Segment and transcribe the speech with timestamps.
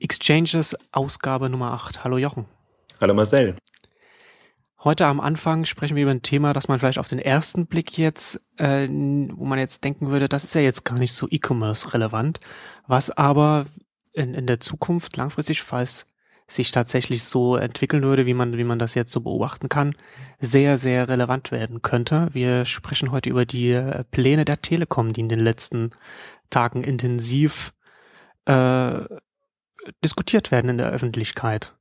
[0.00, 2.04] Exchanges Ausgabe Nummer 8.
[2.04, 2.46] Hallo Jochen.
[3.00, 3.54] Hallo Marcel.
[4.82, 7.98] Heute am Anfang sprechen wir über ein Thema, das man vielleicht auf den ersten Blick
[7.98, 11.92] jetzt, äh, wo man jetzt denken würde, das ist ja jetzt gar nicht so E-Commerce
[11.92, 12.40] relevant,
[12.86, 13.66] was aber
[14.14, 16.06] in, in der Zukunft langfristig, falls
[16.46, 19.94] sich tatsächlich so entwickeln würde, wie man, wie man das jetzt so beobachten kann,
[20.38, 22.28] sehr, sehr relevant werden könnte.
[22.32, 25.90] Wir sprechen heute über die äh, Pläne der Telekom, die in den letzten
[26.48, 27.74] Tagen intensiv
[28.46, 29.04] äh,
[30.04, 31.74] diskutiert werden in der Öffentlichkeit.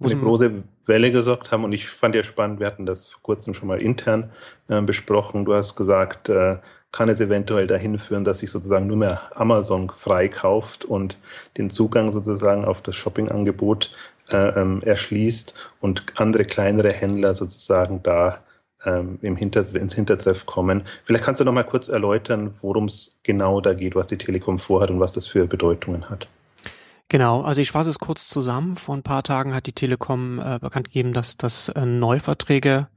[0.00, 3.54] Eine große Welle gesorgt haben und ich fand ja spannend, wir hatten das vor kurzem
[3.54, 4.32] schon mal intern
[4.68, 5.44] äh, besprochen.
[5.44, 6.56] Du hast gesagt, äh,
[6.90, 11.18] kann es eventuell dahin führen, dass sich sozusagen nur mehr Amazon freikauft und
[11.56, 13.94] den Zugang sozusagen auf das Shoppingangebot
[14.30, 18.40] äh, ähm, erschließt und andere kleinere Händler sozusagen da
[18.84, 20.82] ähm, im Hinter ins Hintertreff kommen.
[21.04, 24.58] Vielleicht kannst du noch mal kurz erläutern, worum es genau da geht, was die Telekom
[24.58, 26.28] vorhat und was das für Bedeutungen hat.
[27.08, 28.76] Genau, also ich fasse es kurz zusammen.
[28.76, 32.88] Vor ein paar Tagen hat die Telekom äh, bekannt gegeben, dass, dass äh, Neuverträge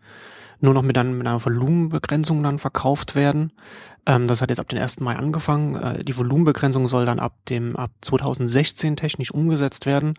[0.62, 3.52] nur noch mit, einem, mit einer Volumenbegrenzung dann verkauft werden.
[4.06, 5.00] Ähm, das hat jetzt ab dem 1.
[5.02, 5.76] Mai angefangen.
[5.76, 10.14] Äh, die Volumenbegrenzung soll dann ab dem ab 2016 technisch umgesetzt werden.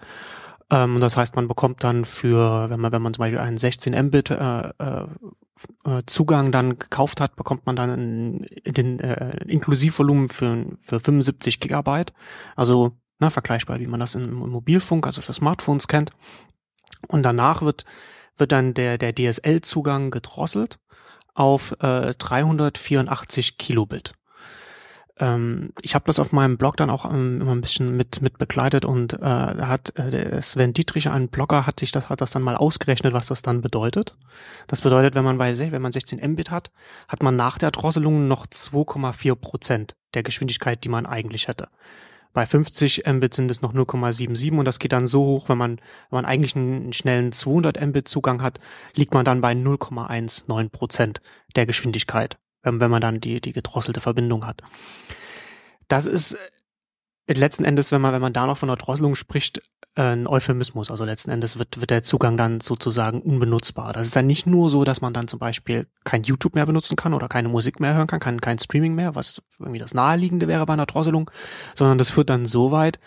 [0.71, 3.95] Ähm, das heißt, man bekommt dann für, wenn man, wenn man zum Beispiel einen 16
[4.06, 5.06] Mbit äh, äh,
[6.06, 12.12] Zugang dann gekauft hat, bekommt man dann den äh, Inklusivvolumen für, für 75 Gigabyte.
[12.56, 16.11] Also na, vergleichbar, wie man das im, im Mobilfunk, also für Smartphones kennt.
[17.09, 17.84] Und danach wird,
[18.36, 20.78] wird dann der, der DSL-Zugang gedrosselt
[21.34, 24.14] auf äh, 384 Kilobit.
[25.19, 28.39] Ähm, ich habe das auf meinem Blog dann auch ähm, immer ein bisschen mit, mit
[28.39, 32.42] begleitet und äh, hat äh, Sven Dietrich, ein Blogger, hat sich das, hat das dann
[32.42, 34.17] mal ausgerechnet, was das dann bedeutet.
[34.67, 36.70] Das bedeutet, wenn man bei wenn man 16 Mbit hat,
[37.09, 41.69] hat man nach der Drosselung noch 2,4 Prozent der Geschwindigkeit, die man eigentlich hätte.
[42.37, 45.79] Bei 50 Mbit sind es noch 0,77 und das geht dann so hoch, wenn man,
[46.11, 48.61] wenn man eigentlich einen schnellen 200 Mbit Zugang hat,
[48.95, 51.23] liegt man dann bei 0,19 Prozent
[51.55, 54.60] der Geschwindigkeit, wenn, wenn man dann die, die gedrosselte Verbindung hat.
[55.88, 56.37] Das ist
[57.27, 59.62] letzten Endes, wenn man, wenn man da noch von der Drosselung spricht, äh,
[59.97, 60.91] ein Euphemismus.
[60.91, 63.93] Also letzten Endes wird, wird der Zugang dann sozusagen unbenutzbar.
[63.93, 66.97] Das ist dann nicht nur so, dass man dann zum Beispiel kein YouTube mehr benutzen
[66.97, 70.49] kann oder keine Musik mehr hören kann, kein, kein Streaming mehr, was irgendwie das Naheliegende
[70.49, 71.31] wäre bei einer Drosselung,
[71.75, 73.01] sondern das führt dann so weit,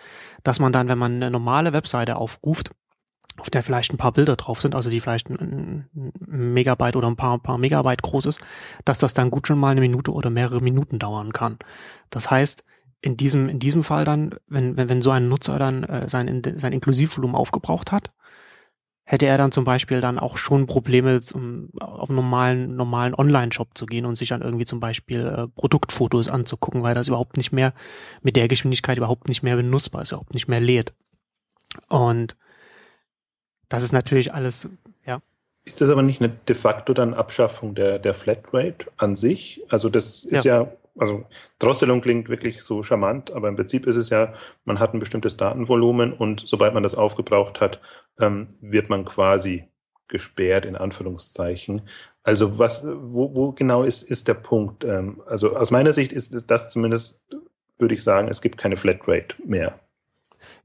[0.44, 2.72] dass man dann, wenn man eine normale Webseite aufruft,
[3.38, 5.90] auf der vielleicht ein paar Bilder drauf sind, also die vielleicht ein,
[6.26, 8.42] Megabyte oder ein paar, paar Megabyte groß ist,
[8.84, 11.58] dass das dann gut schon mal eine Minute oder mehrere Minuten dauern kann.
[12.10, 12.64] Das heißt,
[13.02, 16.42] in diesem, in diesem Fall dann, wenn, wenn, wenn so ein Nutzer dann äh, sein,
[16.56, 18.12] sein Inklusivvolumen aufgebraucht hat,
[19.06, 23.70] hätte er dann zum Beispiel dann auch schon Probleme, um auf einen normalen, normalen Online-Shop
[23.76, 27.52] zu gehen und sich dann irgendwie zum Beispiel äh, Produktfotos anzugucken, weil das überhaupt nicht
[27.52, 27.74] mehr
[28.22, 30.94] mit der Geschwindigkeit überhaupt nicht mehr benutzbar ist, überhaupt nicht mehr lädt.
[31.88, 32.36] Und
[33.68, 34.70] das ist natürlich alles,
[35.06, 35.22] ja.
[35.66, 39.64] Ist das aber nicht eine de facto dann Abschaffung der, der Flatrate an sich?
[39.70, 41.26] Also das ist ja, ja also
[41.60, 44.34] Drosselung klingt wirklich so charmant, aber im Prinzip ist es ja,
[44.66, 47.82] man hat ein bestimmtes Datenvolumen und sobald man das aufgebraucht hat,
[48.20, 49.66] ähm, wird man quasi
[50.08, 51.82] gesperrt, in Anführungszeichen.
[52.24, 54.84] Also was, wo, wo genau ist, ist der Punkt?
[54.84, 57.24] Ähm, also aus meiner Sicht ist das zumindest,
[57.78, 59.80] würde ich sagen, es gibt keine Flatrate mehr.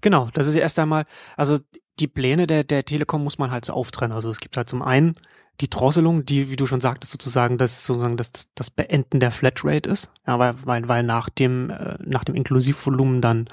[0.00, 1.05] Genau, das ist erst einmal,
[1.37, 1.59] also
[2.00, 4.15] die Pläne der, der Telekom muss man halt so auftrennen.
[4.15, 5.15] Also es gibt halt zum einen
[5.60, 9.31] die Drosselung, die, wie du schon sagtest, sozusagen das sozusagen das, das, das Beenden der
[9.31, 13.47] Flatrate ist, ja, weil, weil, weil nach dem, äh, nach dem Inklusivvolumen dann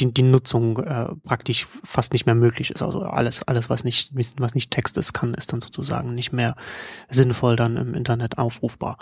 [0.00, 2.82] die, die Nutzung äh, praktisch fast nicht mehr möglich ist.
[2.82, 6.54] Also alles, alles, was nicht, was nicht Text ist, kann, ist dann sozusagen nicht mehr
[7.08, 8.98] sinnvoll dann im Internet aufrufbar.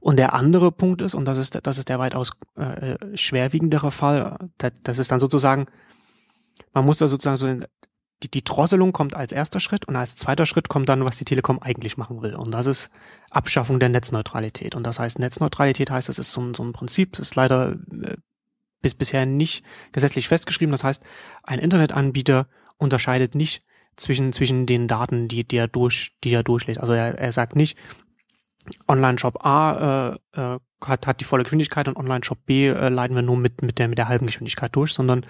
[0.00, 4.38] Und der andere Punkt ist, und das ist, das ist der weitaus äh, schwerwiegendere Fall,
[4.58, 5.66] das, das ist dann sozusagen,
[6.72, 7.66] man muss da sozusagen so
[8.22, 11.24] die, die Drosselung kommt als erster Schritt und als zweiter Schritt kommt dann, was die
[11.24, 12.34] Telekom eigentlich machen will.
[12.34, 12.90] Und das ist
[13.30, 14.74] Abschaffung der Netzneutralität.
[14.74, 17.72] Und das heißt, Netzneutralität heißt, es ist so ein, so ein Prinzip, das ist leider
[17.72, 18.16] äh,
[18.82, 20.72] bis bisher nicht gesetzlich festgeschrieben.
[20.72, 21.02] Das heißt,
[21.42, 23.62] ein Internetanbieter unterscheidet nicht
[23.96, 26.78] zwischen, zwischen den Daten, die, die er durch, die er durchlädt.
[26.78, 27.78] Also er, er sagt nicht,
[28.88, 33.22] Online-Shop A äh, äh, hat, hat die volle Geschwindigkeit und Online-Shop B äh, leiten wir
[33.22, 35.24] nur mit, mit, der, mit der halben Geschwindigkeit durch, sondern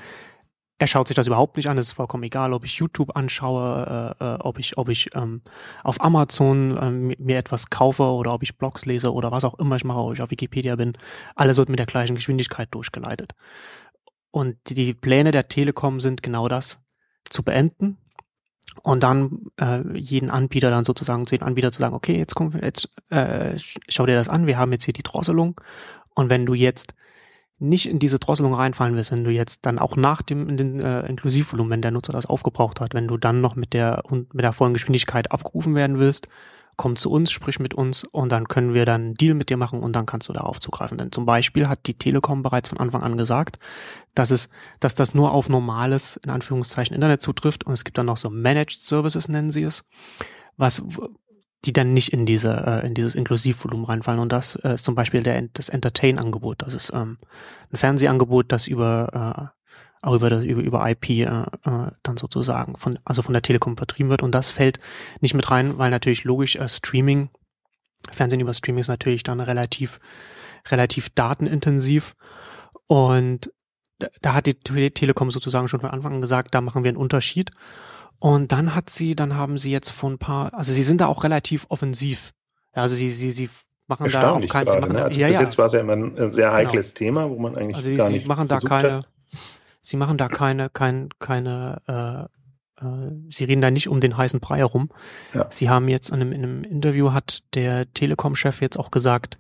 [0.81, 1.77] er schaut sich das überhaupt nicht an.
[1.77, 5.43] Es ist vollkommen egal, ob ich YouTube anschaue, äh, äh, ob ich, ob ich ähm,
[5.85, 9.77] auf Amazon ähm, mir etwas kaufe oder ob ich Blogs lese oder was auch immer
[9.77, 10.97] ich mache, ob ich auf Wikipedia bin.
[11.35, 13.33] Alles wird mit der gleichen Geschwindigkeit durchgeleitet.
[14.31, 16.81] Und die Pläne der Telekom sind genau das
[17.29, 17.99] zu beenden
[18.83, 22.53] und dann äh, jeden Anbieter dann sozusagen zu den Anbieter zu sagen, okay, jetzt komm,
[22.53, 25.61] jetzt äh, schau dir das an, wir haben jetzt hier die Drosselung
[26.15, 26.95] und wenn du jetzt
[27.61, 30.81] nicht in diese Drosselung reinfallen willst, wenn du jetzt dann auch nach dem in den
[30.81, 34.43] äh, Inklusivvolumen, wenn der Nutzer das aufgebraucht hat, wenn du dann noch mit der mit
[34.43, 36.27] der vollen Geschwindigkeit abgerufen werden willst,
[36.77, 39.59] komm zu uns, sprich mit uns und dann können wir dann einen Deal mit dir
[39.59, 40.97] machen und dann kannst du darauf zugreifen.
[40.97, 43.59] Denn zum Beispiel hat die Telekom bereits von Anfang an gesagt,
[44.15, 44.49] dass es,
[44.81, 48.31] dass das nur auf normales, in Anführungszeichen, Internet zutrifft und es gibt dann noch so
[48.31, 49.85] Managed Services, nennen sie es,
[50.57, 50.83] was,
[51.65, 54.21] die dann nicht in diese, äh, in dieses Inklusivvolumen reinfallen.
[54.21, 56.63] Und das äh, ist zum Beispiel der, das Entertain-Angebot.
[56.63, 57.19] Das ist ähm,
[57.73, 59.61] ein Fernsehangebot, das über äh,
[60.03, 63.77] auch über das über, über IP äh, äh, dann sozusagen von also von der Telekom
[63.77, 64.81] vertrieben wird und das fällt
[65.21, 67.29] nicht mit rein, weil natürlich logisch äh, Streaming
[68.11, 69.99] Fernsehen über Streaming ist natürlich dann relativ
[70.71, 72.15] relativ datenintensiv
[72.87, 73.53] und
[74.23, 77.51] da hat die Telekom sozusagen schon von Anfang an gesagt, da machen wir einen Unterschied.
[78.21, 81.07] Und dann hat sie, dann haben sie jetzt von ein paar, also sie sind da
[81.07, 82.33] auch relativ offensiv.
[82.73, 83.49] Also sie, sie, sie
[83.87, 85.03] machen da auch kein, gerade, ne?
[85.03, 85.43] Also ja, bis ja.
[85.43, 86.53] jetzt war es ja immer ein sehr genau.
[86.53, 86.99] heikles genau.
[86.99, 89.09] Thema, wo man eigentlich also sie, gar sie nicht machen da keine, hat.
[89.81, 92.29] Sie machen da keine, kein, keine,
[92.79, 94.91] äh, äh, sie reden da nicht um den heißen Brei herum.
[95.33, 95.47] Ja.
[95.51, 99.39] Sie haben jetzt in einem, in einem Interview hat der Telekom-Chef jetzt auch gesagt,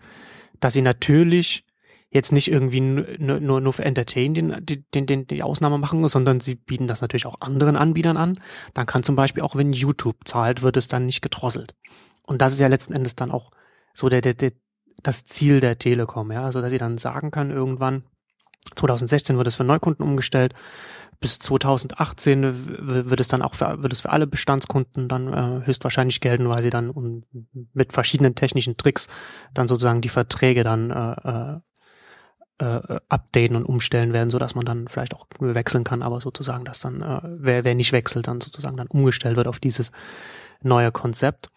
[0.58, 1.64] dass sie natürlich
[2.10, 6.40] jetzt nicht irgendwie nur, nur, nur für Entertain den, den, den, die Ausnahme machen, sondern
[6.40, 8.40] sie bieten das natürlich auch anderen Anbietern an.
[8.74, 11.74] Dann kann zum Beispiel auch, wenn YouTube zahlt, wird es dann nicht gedrosselt.
[12.26, 13.50] Und das ist ja letzten Endes dann auch
[13.94, 14.52] so der, der, der
[15.02, 18.04] das Ziel der Telekom, ja, also dass sie dann sagen kann irgendwann,
[18.74, 20.54] 2016 wird es für Neukunden umgestellt.
[21.20, 26.20] Bis 2018 wird es dann auch für, wird es für alle Bestandskunden dann äh, höchstwahrscheinlich
[26.20, 27.22] gelten, weil sie dann um,
[27.74, 29.08] mit verschiedenen technischen Tricks
[29.52, 31.60] dann sozusagen die Verträge dann äh,
[32.60, 36.64] äh, updaten und umstellen werden, so dass man dann vielleicht auch wechseln kann, aber sozusagen,
[36.64, 39.90] dass dann äh, wer, wer nicht wechselt, dann sozusagen dann umgestellt wird auf dieses
[40.62, 41.48] neue Konzept.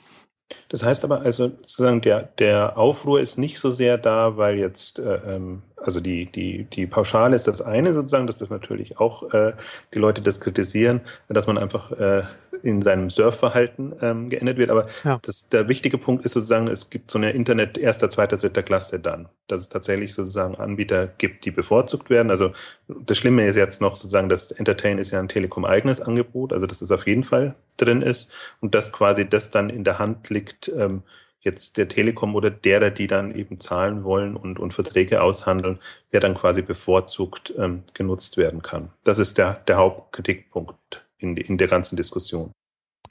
[0.70, 5.00] Das heißt aber also sozusagen der, der Aufruhr ist nicht so sehr da, weil jetzt
[5.00, 9.34] äh, ähm, also die, die, die Pauschale ist das eine sozusagen, dass das natürlich auch
[9.34, 9.54] äh,
[9.94, 12.24] die Leute das kritisieren, dass man einfach äh,
[12.62, 14.70] in seinem Surfverhalten ähm, geändert wird.
[14.70, 15.20] Aber ja.
[15.22, 19.00] das, der wichtige Punkt ist sozusagen, es gibt so eine Internet erster, zweiter, dritter Klasse
[19.00, 19.30] dann.
[19.48, 22.30] Dass es tatsächlich sozusagen Anbieter gibt, die bevorzugt werden.
[22.30, 22.54] Also
[22.88, 26.82] das Schlimme ist jetzt noch sozusagen, das Entertain ist ja ein Telekom-eigenes Angebot, also dass
[26.82, 30.70] es auf jeden Fall drin ist und dass quasi das dann in der Hand liegt,
[30.70, 31.04] ähm,
[31.44, 35.80] jetzt der Telekom oder derer, die dann eben zahlen wollen und, und Verträge aushandeln,
[36.12, 38.90] der dann quasi bevorzugt ähm, genutzt werden kann.
[39.04, 42.52] Das ist der, der Hauptkritikpunkt in, in der ganzen Diskussion.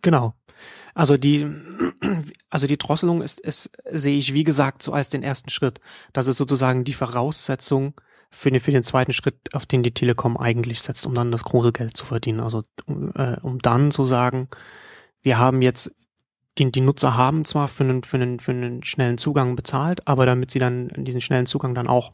[0.03, 0.35] Genau.
[0.95, 1.47] Also die,
[2.51, 5.81] also die Drosselung ist, ist, sehe ich, wie gesagt, so als den ersten Schritt.
[6.13, 7.95] Das ist sozusagen die Voraussetzung
[8.31, 11.45] für den, für den zweiten Schritt, auf den die Telekom eigentlich setzt, um dann das
[11.45, 12.41] große Geld zu verdienen.
[12.41, 14.49] Also äh, um dann zu sagen,
[15.23, 15.93] wir haben jetzt
[16.59, 20.27] die, die Nutzer haben zwar für einen, für, einen, für einen schnellen Zugang bezahlt, aber
[20.27, 22.13] damit sie dann diesen schnellen Zugang dann auch,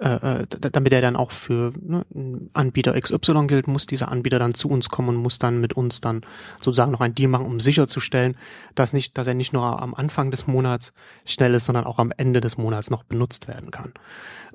[0.00, 2.04] äh, äh damit er dann auch für ne,
[2.52, 6.00] Anbieter XY gilt, muss dieser Anbieter dann zu uns kommen und muss dann mit uns
[6.00, 6.22] dann
[6.60, 8.36] sozusagen noch ein Deal machen, um sicherzustellen,
[8.74, 10.92] dass nicht, dass er nicht nur am Anfang des Monats
[11.26, 13.92] schnell ist, sondern auch am Ende des Monats noch benutzt werden kann.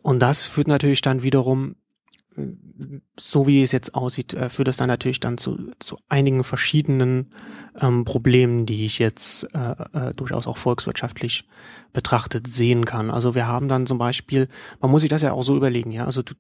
[0.01, 1.75] Und das führt natürlich dann wiederum
[3.17, 7.33] so wie es jetzt aussieht, äh, führt es dann natürlich dann zu, zu einigen verschiedenen
[7.79, 9.75] ähm, Problemen, die ich jetzt äh,
[10.09, 11.47] äh, durchaus auch volkswirtschaftlich
[11.93, 13.09] betrachtet sehen kann.
[13.09, 14.47] Also wir haben dann zum Beispiel,
[14.81, 16.33] man muss sich das ja auch so überlegen, ja, also du,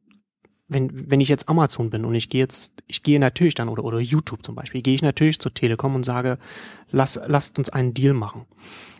[0.67, 3.83] wenn, wenn ich jetzt Amazon bin und ich gehe jetzt, ich gehe natürlich dann, oder,
[3.83, 6.37] oder YouTube zum Beispiel, gehe ich natürlich zur Telekom und sage,
[6.89, 8.45] lass, lasst uns einen Deal machen.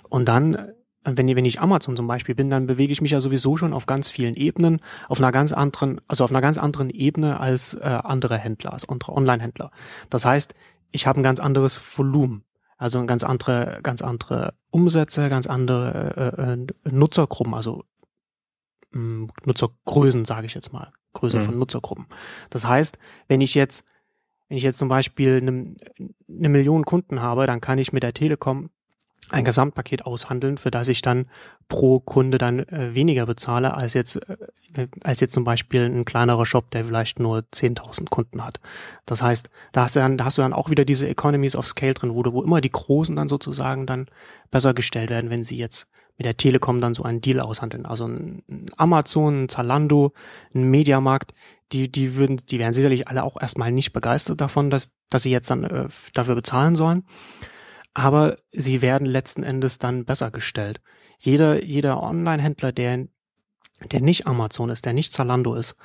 [0.10, 0.70] Und dann
[1.06, 3.86] wenn, wenn ich Amazon zum Beispiel bin, dann bewege ich mich ja sowieso schon auf
[3.86, 8.00] ganz vielen Ebenen, auf einer ganz anderen, also auf einer ganz anderen Ebene als äh,
[8.04, 9.72] andere Händler, als andere Online-Händler.
[10.10, 10.54] Das heißt,
[10.92, 12.44] ich habe ein ganz anderes Volumen,
[12.78, 17.84] also ganz andere, ganz andere Umsätze, ganz andere äh, äh, Nutzergruppen, also
[18.92, 21.44] mh, hm, Nutzergrößen, sage ich jetzt mal, Größe mhm.
[21.44, 22.08] von Nutzergruppen.
[22.50, 22.98] Das heißt,
[23.28, 23.86] wenn ich jetzt
[24.48, 25.76] wenn ich jetzt zum Beispiel eine,
[26.30, 28.70] eine Million Kunden habe, dann kann ich mit der Telekom
[29.32, 31.26] ein Gesamtpaket aushandeln, für das ich dann
[31.68, 36.46] pro Kunde dann äh, weniger bezahle als jetzt äh, als jetzt zum Beispiel ein kleinerer
[36.46, 38.60] Shop, der vielleicht nur 10.000 Kunden hat.
[39.06, 41.68] Das heißt, da hast du dann da hast du dann auch wieder diese Economies of
[41.68, 44.08] Scale drin, wo du, wo immer die Großen dann sozusagen dann
[44.52, 47.86] besser gestellt werden, wenn sie jetzt mit der Telekom dann so einen Deal aushandeln.
[47.86, 48.44] Also ein
[48.78, 50.14] Amazon, ein Zalando,
[50.54, 51.34] ein Mediamarkt,
[51.72, 55.32] die die würden die wären sicherlich alle auch erstmal nicht begeistert davon, dass dass sie
[55.32, 57.06] jetzt dann äh, dafür bezahlen sollen
[57.96, 60.82] aber sie werden letzten Endes dann besser gestellt.
[61.18, 63.08] Jeder, jeder Online-Händler, der,
[63.92, 65.76] der nicht Amazon ist, der nicht Zalando ist,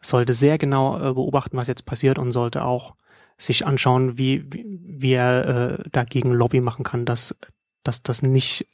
[0.00, 2.94] sollte sehr genau äh, beobachten, was jetzt passiert und sollte auch
[3.36, 5.46] sich anschauen, wie, wie, wie er
[5.78, 7.36] äh, dagegen Lobby machen kann, dass,
[7.84, 8.66] dass das nicht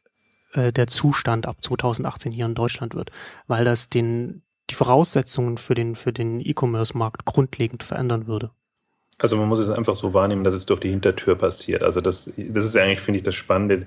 [0.52, 3.10] äh, der Zustand ab 2018 hier in Deutschland wird,
[3.46, 8.50] weil das den die Voraussetzungen für den, für den E-Commerce-Markt grundlegend verändern würde.
[9.18, 11.82] Also man muss es einfach so wahrnehmen, dass es durch die Hintertür passiert.
[11.82, 13.86] Also das, das ist eigentlich, finde ich, das Spannende.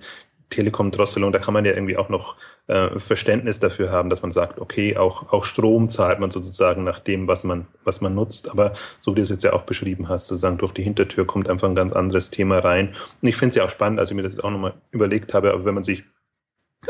[0.50, 4.60] Telekom-Drosselung, da kann man ja irgendwie auch noch äh, Verständnis dafür haben, dass man sagt,
[4.60, 8.50] okay, auch, auch Strom zahlt man sozusagen nach dem, was man, was man nutzt.
[8.50, 11.50] Aber so wie du es jetzt ja auch beschrieben hast, sozusagen durch die Hintertür kommt
[11.50, 12.96] einfach ein ganz anderes Thema rein.
[13.22, 15.34] Und ich finde es ja auch spannend, als ich mir das jetzt auch nochmal überlegt
[15.34, 16.04] habe, aber wenn man sich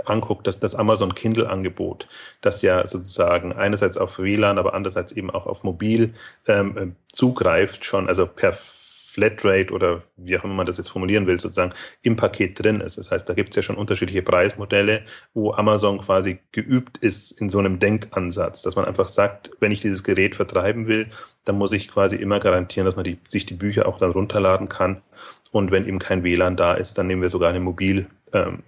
[0.06, 2.08] anguckt, dass das Amazon Kindle-Angebot,
[2.42, 6.14] das ja sozusagen einerseits auf WLAN, aber andererseits eben auch auf Mobil
[6.48, 8.54] ähm, äh, zugreift, schon also per
[9.18, 11.74] Flatrate oder wie auch immer man das jetzt formulieren will, sozusagen
[12.04, 13.00] im Paket drin ist.
[13.00, 17.50] Das heißt, da gibt es ja schon unterschiedliche Preismodelle, wo Amazon quasi geübt ist in
[17.50, 21.10] so einem Denkansatz, dass man einfach sagt, wenn ich dieses Gerät vertreiben will,
[21.46, 24.70] dann muss ich quasi immer garantieren, dass man die, sich die Bücher auch dann runterladen
[24.70, 25.02] kann.
[25.52, 28.64] Und wenn eben kein WLAN da ist, dann nehmen wir sogar eine Mobilverbindung ähm,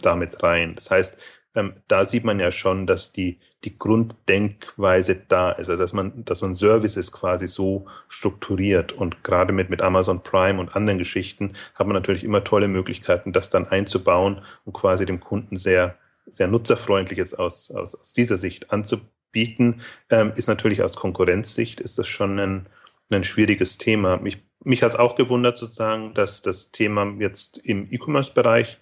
[0.00, 0.74] damit rein.
[0.74, 1.18] Das heißt,
[1.54, 6.24] ähm, da sieht man ja schon, dass die, die Grunddenkweise da ist, also dass man,
[6.24, 8.92] dass man Services quasi so strukturiert.
[8.92, 13.32] Und gerade mit, mit Amazon Prime und anderen Geschichten hat man natürlich immer tolle Möglichkeiten,
[13.32, 18.36] das dann einzubauen und quasi dem Kunden sehr, sehr nutzerfreundlich jetzt aus, aus, aus dieser
[18.36, 22.66] Sicht anzubieten, ähm, ist natürlich aus Konkurrenzsicht ist das schon ein,
[23.14, 24.16] ein schwieriges Thema.
[24.18, 28.78] Mich, mich hat es auch gewundert sozusagen, dass das Thema jetzt im E-Commerce-Bereich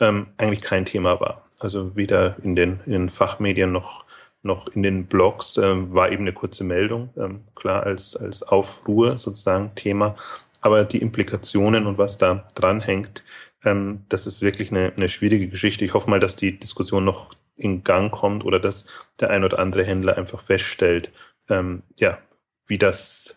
[0.00, 1.44] ähm, eigentlich kein Thema war.
[1.58, 4.04] Also weder in den, in den Fachmedien noch,
[4.42, 9.18] noch in den Blogs ähm, war eben eine kurze Meldung, ähm, klar als, als Aufruhr
[9.18, 10.16] sozusagen Thema.
[10.60, 13.24] Aber die Implikationen und was da dranhängt,
[13.64, 15.84] ähm, das ist wirklich eine, eine schwierige Geschichte.
[15.84, 18.86] Ich hoffe mal, dass die Diskussion noch in Gang kommt oder dass
[19.20, 21.10] der ein oder andere Händler einfach feststellt,
[21.48, 22.18] ähm, ja,
[22.66, 23.35] wie das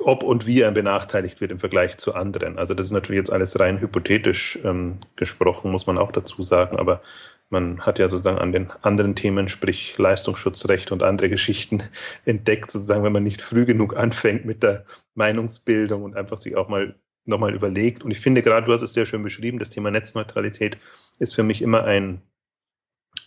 [0.00, 2.58] ob und wie er benachteiligt wird im Vergleich zu anderen.
[2.58, 6.76] Also das ist natürlich jetzt alles rein hypothetisch ähm, gesprochen, muss man auch dazu sagen,
[6.76, 7.00] aber
[7.48, 11.82] man hat ja sozusagen an den anderen Themen, sprich Leistungsschutzrecht und andere Geschichten
[12.26, 14.84] entdeckt, sozusagen, wenn man nicht früh genug anfängt mit der
[15.14, 18.02] Meinungsbildung und einfach sich auch mal nochmal überlegt.
[18.02, 20.78] Und ich finde gerade, du hast es sehr schön beschrieben, das Thema Netzneutralität
[21.18, 22.20] ist für mich immer ein,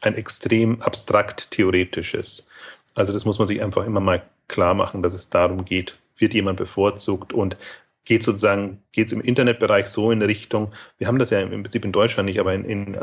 [0.02, 2.48] ein extrem abstrakt theoretisches.
[2.96, 6.34] Also das muss man sich einfach immer mal klar machen, dass es darum geht, wird
[6.34, 7.58] jemand bevorzugt und
[8.04, 11.86] geht sozusagen, geht es im Internetbereich so in Richtung, wir haben das ja im Prinzip
[11.86, 12.98] in Deutschland nicht, aber in, in,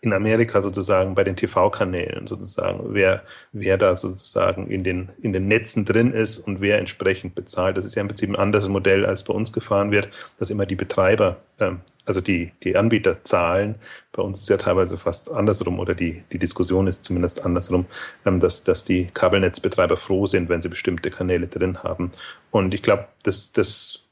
[0.00, 5.48] in Amerika sozusagen bei den TV-Kanälen sozusagen, wer, wer da sozusagen in den, in den
[5.48, 7.76] Netzen drin ist und wer entsprechend bezahlt.
[7.76, 10.66] Das ist ja im Prinzip ein anderes Modell, als bei uns gefahren wird, dass immer
[10.66, 13.76] die Betreiber ähm, also die, die Anbieter zahlen.
[14.12, 17.86] Bei uns ist ja teilweise fast andersrum oder die, die Diskussion ist zumindest andersrum,
[18.24, 22.10] ähm, dass, dass die Kabelnetzbetreiber froh sind, wenn sie bestimmte Kanäle drin haben.
[22.50, 24.08] Und ich glaube, dass das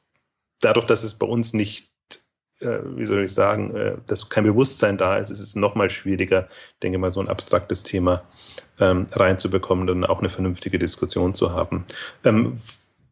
[0.61, 1.88] dadurch, dass es bei uns nicht
[2.61, 5.90] äh, wie soll ich sagen, äh, dass kein Bewusstsein da ist, ist es noch mal
[5.90, 6.49] schwieriger,
[6.83, 8.25] denke mal, so ein abstraktes Thema
[8.81, 11.85] ähm, reinzubekommen, dann auch eine vernünftige Diskussion zu haben.
[12.25, 12.61] Ähm,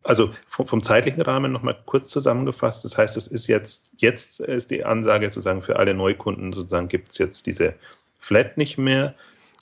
[0.09, 2.85] also vom, vom zeitlichen Rahmen nochmal kurz zusammengefasst.
[2.85, 7.11] Das heißt, es ist jetzt, jetzt ist die Ansage sozusagen für alle Neukunden sozusagen gibt
[7.11, 7.75] es jetzt diese
[8.19, 9.15] Flat nicht mehr.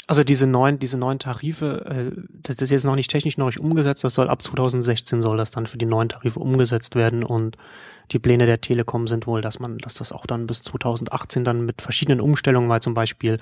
[0.07, 3.61] Also diese neuen, diese neuen Tarife, äh, das ist jetzt noch nicht technisch noch nicht
[3.61, 7.57] umgesetzt, das soll ab 2016 soll das dann für die neuen Tarife umgesetzt werden und
[8.11, 11.65] die Pläne der Telekom sind wohl, dass man, dass das auch dann bis 2018 dann
[11.65, 13.39] mit verschiedenen Umstellungen, weil zum Beispiel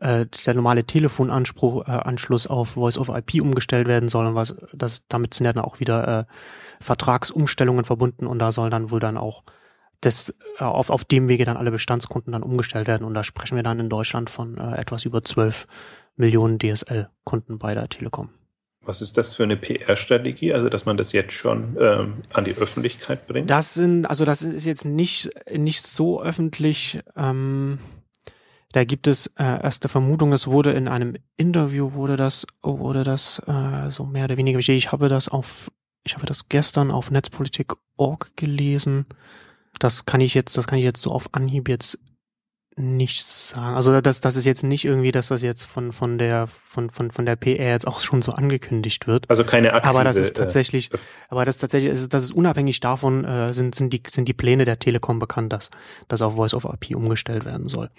[0.00, 4.54] äh, der normale Telefonanspruch, äh, Anschluss auf Voice over IP umgestellt werden soll und was,
[4.72, 6.24] das, damit sind ja dann auch wieder äh,
[6.80, 9.42] Vertragsumstellungen verbunden und da soll dann wohl dann auch
[10.00, 13.04] das äh, auf, auf dem Wege dann alle Bestandskunden dann umgestellt werden.
[13.04, 15.66] Und da sprechen wir dann in Deutschland von äh, etwas über 12
[16.16, 18.30] Millionen DSL-Kunden bei der Telekom.
[18.82, 20.54] Was ist das für eine PR-Strategie?
[20.54, 23.50] Also, dass man das jetzt schon ähm, an die Öffentlichkeit bringt?
[23.50, 27.00] Das sind, also das ist jetzt nicht, nicht so öffentlich.
[27.16, 27.78] Ähm,
[28.72, 33.42] da gibt es äh, erste Vermutung, es wurde in einem Interview wurde das, wurde das
[33.46, 34.58] äh, so mehr oder weniger.
[34.58, 35.70] Ich habe das auf,
[36.04, 39.06] ich habe das gestern auf Netzpolitik.org gelesen
[39.78, 41.98] das kann ich jetzt, das kann ich jetzt so auf Anhieb jetzt
[42.78, 43.74] nicht sagen.
[43.74, 47.10] Also das, das ist jetzt nicht irgendwie, dass das jetzt von von der von von
[47.10, 49.28] von der PR jetzt auch schon so angekündigt wird.
[49.28, 49.90] Also keine aktive.
[49.90, 53.74] Aber das ist tatsächlich, äh, aber das tatsächlich ist, das ist unabhängig davon äh, sind
[53.74, 55.70] sind die sind die Pläne der Telekom bekannt, dass
[56.06, 57.90] das auf Voice of IP umgestellt werden soll.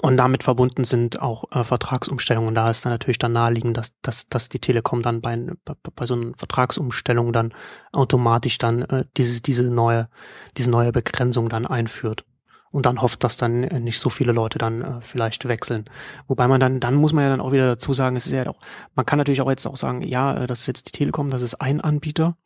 [0.00, 2.54] Und damit verbunden sind auch äh, Vertragsumstellungen.
[2.54, 6.06] Da ist dann natürlich dann naheliegend, dass, dass, dass die Telekom dann bei, bei, bei
[6.06, 7.52] so einer Vertragsumstellung dann
[7.92, 10.08] automatisch dann äh, diese, diese neue,
[10.56, 12.24] diese neue Begrenzung dann einführt.
[12.70, 15.84] Und dann hofft, dass dann äh, nicht so viele Leute dann äh, vielleicht wechseln.
[16.26, 18.48] Wobei man dann, dann muss man ja dann auch wieder dazu sagen, es ist ja
[18.48, 18.60] auch,
[18.94, 21.42] man kann natürlich auch jetzt auch sagen, ja, äh, das ist jetzt die Telekom, das
[21.42, 22.38] ist ein Anbieter.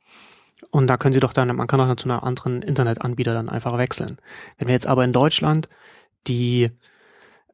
[0.71, 3.79] Und da können sie doch dann, man kann auch zu einer anderen Internetanbieter dann einfach
[3.79, 4.17] wechseln.
[4.59, 5.69] Wenn wir jetzt aber in Deutschland
[6.27, 6.71] die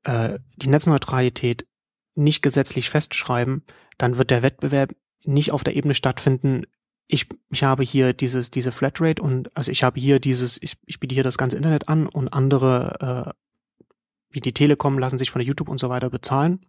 [0.05, 1.67] äh, die Netzneutralität
[2.15, 3.65] nicht gesetzlich festschreiben,
[3.99, 4.95] dann wird der Wettbewerb
[5.25, 6.65] nicht auf der Ebene stattfinden,
[7.13, 10.99] ich, ich habe hier dieses, diese Flatrate und also ich habe hier dieses, ich, ich
[10.99, 13.35] biete hier das ganze Internet an und andere,
[13.77, 13.85] äh,
[14.31, 16.65] wie die Telekom, lassen sich von der YouTube und so weiter bezahlen,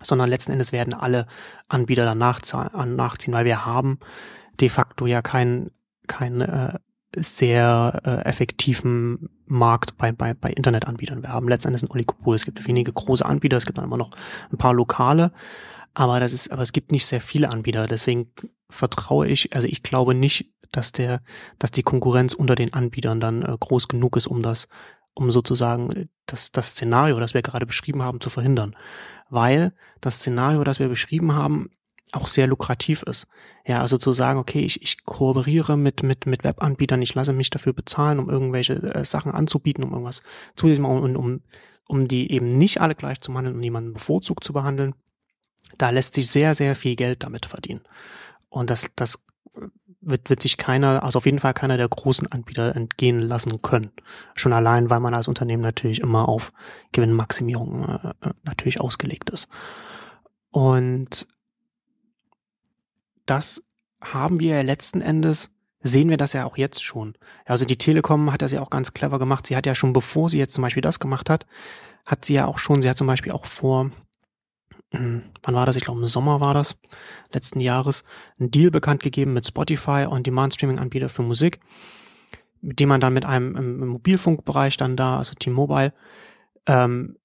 [0.00, 1.26] sondern letzten Endes werden alle
[1.68, 3.98] Anbieter dann nachziehen, weil wir haben
[4.60, 5.72] de facto ja keinen
[6.06, 6.78] keinen äh,
[7.16, 11.22] sehr äh, effektiven Markt bei, bei, bei Internetanbietern.
[11.22, 12.34] Wir haben letzten Endes ein Oligopol.
[12.34, 14.10] Es gibt wenige große Anbieter, es gibt dann immer noch
[14.50, 15.32] ein paar lokale,
[15.94, 17.86] aber das ist, aber es gibt nicht sehr viele Anbieter.
[17.86, 18.32] Deswegen
[18.70, 21.20] vertraue ich, also ich glaube nicht, dass der,
[21.58, 24.68] dass die Konkurrenz unter den Anbietern dann äh, groß genug ist, um das,
[25.14, 28.74] um sozusagen das, das Szenario, das wir gerade beschrieben haben, zu verhindern.
[29.28, 31.70] Weil das Szenario, das wir beschrieben haben,
[32.12, 33.26] auch sehr lukrativ ist.
[33.66, 37.50] Ja, also zu sagen, okay, ich, ich kooperiere mit, mit, mit Webanbietern, ich lasse mich
[37.50, 40.22] dafür bezahlen, um irgendwelche äh, Sachen anzubieten, um irgendwas
[40.54, 41.40] zusätzlich um, um,
[41.86, 44.94] um die eben nicht alle gleich zu behandeln und jemanden bevorzugt zu behandeln.
[45.78, 47.82] Da lässt sich sehr, sehr viel Geld damit verdienen.
[48.50, 49.18] Und das, das
[50.02, 53.92] wird, wird sich keiner, also auf jeden Fall keiner der großen Anbieter entgehen lassen können.
[54.34, 56.52] Schon allein, weil man als Unternehmen natürlich immer auf
[56.92, 59.48] Gewinnmaximierung äh, äh natürlich ausgelegt ist.
[60.50, 61.26] Und
[63.26, 63.62] das
[64.02, 65.50] haben wir ja letzten Endes,
[65.80, 67.14] sehen wir das ja auch jetzt schon.
[67.44, 69.46] Also die Telekom hat das ja auch ganz clever gemacht.
[69.46, 71.46] Sie hat ja schon, bevor sie jetzt zum Beispiel das gemacht hat,
[72.06, 73.90] hat sie ja auch schon, sie hat zum Beispiel auch vor,
[74.92, 75.76] wann war das?
[75.76, 76.76] Ich glaube im Sommer war das,
[77.32, 78.04] letzten Jahres,
[78.38, 81.60] einen Deal bekannt gegeben mit Spotify und Demand-Streaming-Anbieter für Musik,
[82.60, 85.92] mit dem man dann mit einem im, Mobilfunkbereich dann da, also T-Mobile,
[86.66, 87.16] ähm,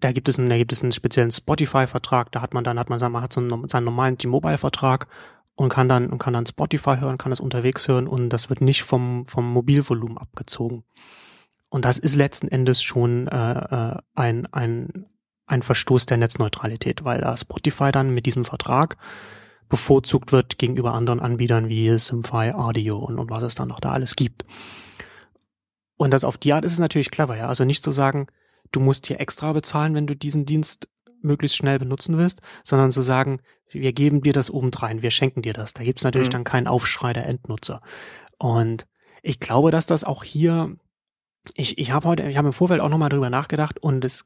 [0.00, 2.90] da gibt es einen, da gibt es einen speziellen Spotify-Vertrag, da hat man dann, hat
[2.90, 5.06] man, man hat so einen, seinen normalen T-Mobile-Vertrag
[5.54, 8.60] und kann dann, und kann dann Spotify hören, kann das unterwegs hören und das wird
[8.60, 10.84] nicht vom, vom Mobilvolumen abgezogen.
[11.68, 15.06] Und das ist letzten Endes schon äh, äh ein, ein,
[15.46, 18.96] ein Verstoß der Netzneutralität, weil da Spotify dann mit diesem Vertrag
[19.68, 23.92] bevorzugt wird gegenüber anderen Anbietern wie Simfy, Audio und, und was es dann noch da
[23.92, 24.44] alles gibt.
[25.96, 27.48] Und das auf die Art ist es natürlich clever, ja.
[27.48, 28.28] Also nicht zu sagen,
[28.72, 30.88] du musst hier extra bezahlen, wenn du diesen Dienst
[31.20, 35.52] möglichst schnell benutzen willst, sondern zu sagen, wir geben dir das obendrein, wir schenken dir
[35.52, 35.74] das.
[35.74, 36.32] Da gibt's natürlich mhm.
[36.32, 37.80] dann keinen Aufschrei der Endnutzer.
[38.38, 38.86] Und
[39.22, 40.76] ich glaube, dass das auch hier,
[41.54, 44.24] ich, ich habe heute, ich habe im Vorfeld auch nochmal drüber nachgedacht und es,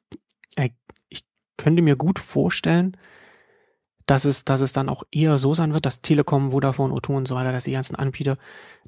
[0.57, 0.71] äh,
[1.09, 1.25] ich
[1.57, 2.97] könnte mir gut vorstellen,
[4.07, 7.29] dass es, dass es dann auch eher so sein wird, dass Telekom, Vodafone, O2 und
[7.29, 8.37] so weiter, dass die ganzen Anbieter,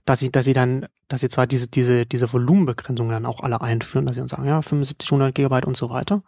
[0.04, 3.60] dass sie, dass sie dann, dass sie zwar diese, diese, diese Volumenbegrenzung dann auch alle
[3.60, 6.22] einführen, dass sie uns sagen, ja, 75, 100 Gigabyte und so weiter.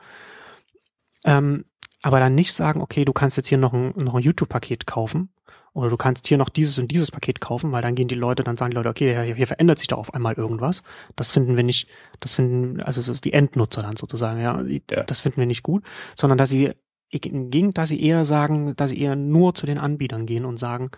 [1.25, 1.65] Ähm,
[2.03, 5.31] aber dann nicht sagen, okay, du kannst jetzt hier noch ein, noch ein YouTube-Paket kaufen
[5.73, 8.45] oder du kannst hier noch dieses und dieses Paket kaufen, weil dann gehen die Leute,
[8.45, 10.83] dann sagen die Leute, okay, hier, hier verändert sich da auf einmal irgendwas.
[11.17, 11.89] Das finden wir nicht,
[12.21, 15.03] das finden, also das ist die Endnutzer dann sozusagen, ja, ja.
[15.03, 16.73] das finden wir nicht gut, sondern dass sie
[17.11, 20.59] im Gegenteil, dass sie eher sagen, dass sie eher nur zu den Anbietern gehen und
[20.59, 20.91] sagen,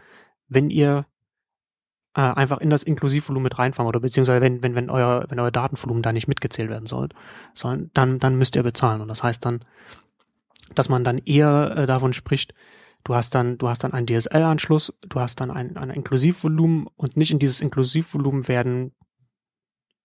[0.49, 1.07] wenn ihr
[2.15, 5.51] äh, einfach in das Inklusivvolumen mit reinfahren oder beziehungsweise wenn, wenn, wenn euer, wenn euer
[5.51, 7.09] Datenvolumen da nicht mitgezählt werden soll,
[7.55, 9.01] sondern dann, dann müsst ihr bezahlen.
[9.01, 9.61] Und das heißt dann,
[10.75, 12.55] dass man dann eher äh, davon spricht,
[13.05, 17.17] du hast dann, du hast dann einen DSL-Anschluss, du hast dann ein, ein Inklusivvolumen und
[17.17, 18.93] nicht in dieses Inklusivvolumen werden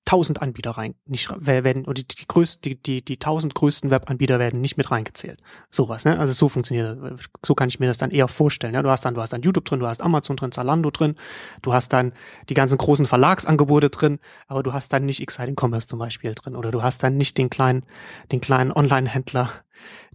[0.06, 4.38] tausend Anbieter rein, nicht werden oder die, die größten, die die die tausend größten Webanbieter
[4.38, 5.42] werden nicht mit reingezählt.
[5.72, 6.20] Sowas, ne?
[6.20, 7.20] Also so funktioniert das.
[7.46, 8.74] So kann ich mir das dann eher vorstellen.
[8.74, 11.16] Ja, du hast dann du hast dann YouTube drin, du hast Amazon drin, Zalando drin,
[11.62, 12.14] du hast dann
[12.50, 16.56] die ganzen großen Verlagsangebote drin, aber du hast dann nicht Exciting Commerce zum Beispiel drin
[16.56, 17.84] oder du hast dann nicht den kleinen
[18.32, 19.52] den kleinen Online-Händler,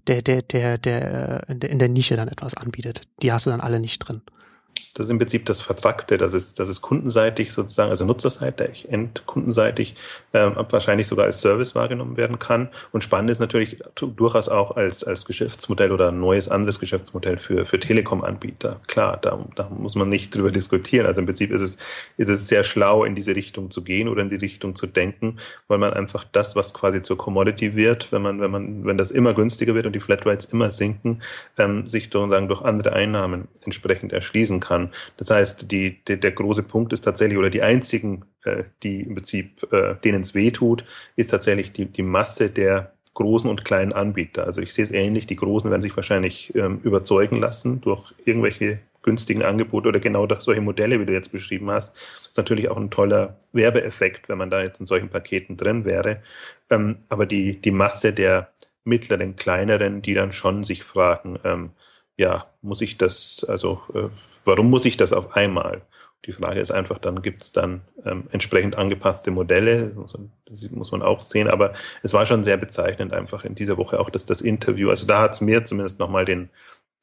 [0.07, 3.03] der der der der in der Nische dann etwas anbietet.
[3.22, 4.22] Die hast du dann alle nicht drin.
[4.98, 9.94] Das ist im Prinzip das Vertragte, das ist, das ist kundenseitig sozusagen, also nutzerseitig, endkundenseitig,
[10.32, 12.68] äh, wahrscheinlich sogar als Service wahrgenommen werden kann.
[12.90, 17.64] Und spannend ist natürlich durchaus auch als, als Geschäftsmodell oder ein neues anderes Geschäftsmodell für,
[17.64, 18.80] für Telekom-Anbieter.
[18.88, 21.06] Klar, da, da muss man nicht drüber diskutieren.
[21.06, 21.78] Also im Prinzip ist es,
[22.16, 25.38] ist es sehr schlau, in diese Richtung zu gehen oder in die Richtung zu denken,
[25.68, 29.12] weil man einfach das, was quasi zur Commodity wird, wenn man, wenn man, wenn das
[29.12, 31.22] immer günstiger wird und die Flatrates immer sinken,
[31.56, 34.88] ähm, sich sozusagen durch andere Einnahmen entsprechend erschließen kann.
[35.16, 39.14] Das heißt, die, die, der große Punkt ist tatsächlich, oder die einzigen, äh, die im
[39.14, 40.85] Prinzip, äh, denen es weh tut,
[41.16, 44.44] ist tatsächlich die, die Masse der großen und kleinen Anbieter.
[44.44, 48.79] Also ich sehe es ähnlich, die Großen werden sich wahrscheinlich ähm, überzeugen lassen durch irgendwelche
[49.03, 51.96] günstigen Angebote oder genau solche Modelle, wie du jetzt beschrieben hast.
[51.96, 55.85] Das ist natürlich auch ein toller Werbeeffekt, wenn man da jetzt in solchen Paketen drin
[55.85, 56.22] wäre.
[56.70, 58.53] Ähm, aber die, die Masse der
[58.85, 61.70] mittleren, kleineren, die dann schon sich fragen, ähm,
[62.18, 64.09] ja, muss ich das, also äh,
[64.44, 65.83] warum muss ich das auf einmal?
[66.26, 69.94] Die Frage ist einfach, dann gibt es dann ähm, entsprechend angepasste Modelle,
[70.46, 74.00] das muss man auch sehen, aber es war schon sehr bezeichnend einfach in dieser Woche
[74.00, 76.50] auch, dass das Interview, also da hat es mir zumindest nochmal den,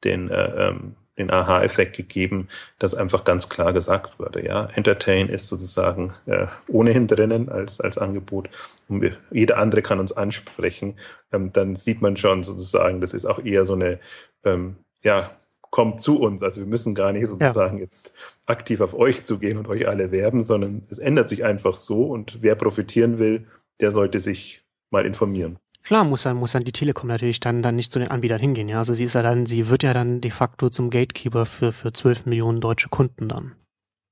[0.04, 2.48] den, äh, ähm, den Aha-Effekt gegeben,
[2.78, 7.96] dass einfach ganz klar gesagt wurde, ja, Entertain ist sozusagen äh, ohnehin drinnen als, als
[7.96, 8.50] Angebot.
[8.88, 10.98] Und wir, jeder andere kann uns ansprechen,
[11.32, 13.98] ähm, dann sieht man schon sozusagen, das ist auch eher so eine,
[14.44, 14.76] ähm,
[15.06, 15.30] ja,
[15.70, 16.42] kommt zu uns.
[16.42, 17.84] Also wir müssen gar nicht sozusagen ja.
[17.84, 18.12] jetzt
[18.44, 22.42] aktiv auf euch zugehen und euch alle werben, sondern es ändert sich einfach so und
[22.42, 23.46] wer profitieren will,
[23.80, 25.58] der sollte sich mal informieren.
[25.84, 28.68] Klar muss dann, muss dann die Telekom natürlich dann, dann nicht zu den Anbietern hingehen,
[28.68, 28.78] ja.
[28.78, 31.92] Also sie ist ja dann, sie wird ja dann de facto zum Gatekeeper für, für
[31.92, 33.54] 12 Millionen deutsche Kunden dann.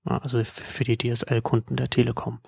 [0.08, 2.38] Ja, also für die DSL-Kunden der Telekom.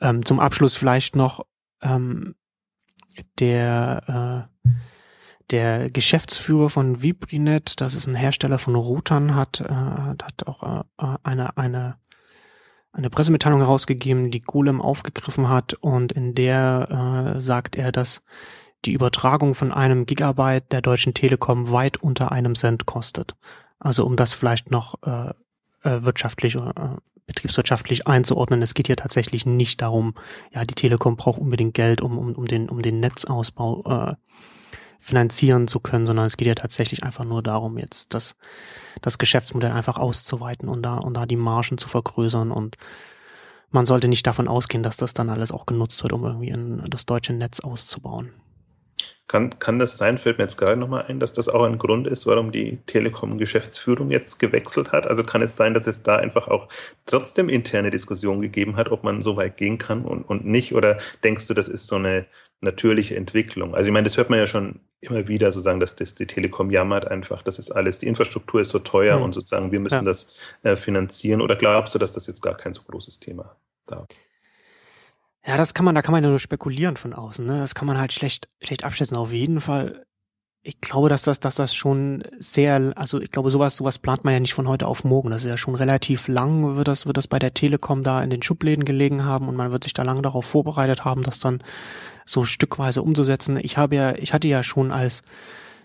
[0.00, 1.44] Ähm, zum Abschluss vielleicht noch
[1.82, 2.36] ähm,
[3.40, 4.68] der äh,
[5.50, 11.16] der Geschäftsführer von Vibrinet, das ist ein Hersteller von Routern, hat, äh, hat auch äh,
[11.22, 11.96] eine, eine,
[12.92, 18.22] eine Pressemitteilung herausgegeben, die Golem aufgegriffen hat und in der äh, sagt er, dass
[18.84, 23.34] die Übertragung von einem Gigabyte der Deutschen Telekom weit unter einem Cent kostet.
[23.78, 25.30] Also um das vielleicht noch äh,
[25.82, 28.62] äh wirtschaftlich oder äh, betriebswirtschaftlich einzuordnen.
[28.62, 30.14] Es geht hier tatsächlich nicht darum,
[30.52, 34.14] ja, die Telekom braucht unbedingt Geld, um, um, um, den, um den Netzausbau äh,
[34.98, 38.36] finanzieren zu können, sondern es geht ja tatsächlich einfach nur darum, jetzt das,
[39.00, 42.76] das Geschäftsmodell einfach auszuweiten und da, und da die Margen zu vergrößern und
[43.70, 46.82] man sollte nicht davon ausgehen, dass das dann alles auch genutzt wird, um irgendwie in
[46.88, 48.32] das deutsche Netz auszubauen.
[49.28, 52.06] Kann, kann das sein, fällt mir jetzt gerade nochmal ein, dass das auch ein Grund
[52.06, 55.06] ist, warum die Telekom-Geschäftsführung jetzt gewechselt hat?
[55.06, 56.66] Also kann es sein, dass es da einfach auch
[57.04, 60.74] trotzdem interne Diskussionen gegeben hat, ob man so weit gehen kann und, und nicht?
[60.74, 62.24] Oder denkst du, das ist so eine
[62.60, 63.74] natürliche Entwicklung.
[63.74, 66.70] Also ich meine, das hört man ja schon immer wieder, sozusagen, dass das die Telekom
[66.70, 69.24] jammert einfach, das ist alles, die Infrastruktur ist so teuer mhm.
[69.24, 70.02] und sozusagen wir müssen ja.
[70.02, 71.40] das äh, finanzieren.
[71.40, 74.06] Oder glaubst du, dass das jetzt gar kein so großes Thema da?
[75.46, 77.46] Ja, das kann man, da kann man ja nur spekulieren von außen.
[77.46, 77.60] Ne?
[77.60, 79.16] Das kann man halt schlecht, schlecht abschätzen.
[79.16, 80.04] Auf jeden Fall
[80.62, 84.34] ich glaube, dass das, dass das schon sehr, also ich glaube, sowas, sowas plant man
[84.34, 85.30] ja nicht von heute auf morgen.
[85.30, 88.30] Das ist ja schon relativ lang, wird das, wird das bei der Telekom da in
[88.30, 91.62] den Schubläden gelegen haben und man wird sich da lange darauf vorbereitet haben, das dann
[92.26, 93.56] so stückweise umzusetzen.
[93.56, 95.22] Ich habe ja, ich hatte ja schon als,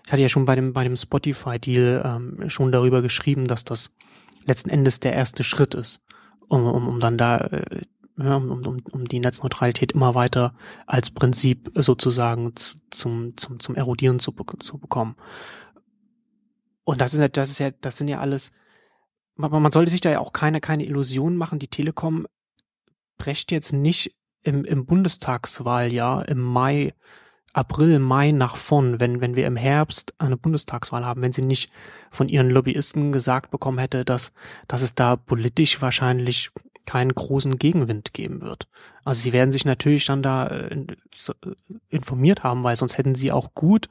[0.06, 3.92] ich hatte ja schon bei dem, bei dem Spotify-Deal ähm, schon darüber geschrieben, dass das
[4.46, 6.02] letzten Endes der erste Schritt ist,
[6.50, 7.82] um, um, um dann da äh,
[8.18, 10.54] ja, um, um, um die Netzneutralität immer weiter
[10.86, 12.54] als Prinzip sozusagen
[12.92, 15.16] zum, zum, zum Erodieren zu, zu bekommen.
[16.84, 18.52] Und das ist ja, das ist ja, das sind ja alles,
[19.36, 21.60] man, man sollte sich da ja auch keine, keine Illusionen machen.
[21.60, 22.28] Die Telekom
[23.18, 26.94] brecht jetzt nicht im, im Bundestagswahljahr im Mai,
[27.54, 31.72] April, Mai nach vorn, wenn, wenn wir im Herbst eine Bundestagswahl haben, wenn sie nicht
[32.12, 34.34] von ihren Lobbyisten gesagt bekommen hätte, dass,
[34.68, 36.52] dass es da politisch wahrscheinlich
[36.86, 38.68] keinen großen Gegenwind geben wird.
[39.04, 40.86] Also sie werden sich natürlich dann da äh,
[41.90, 43.90] informiert haben, weil sonst hätten sie auch gut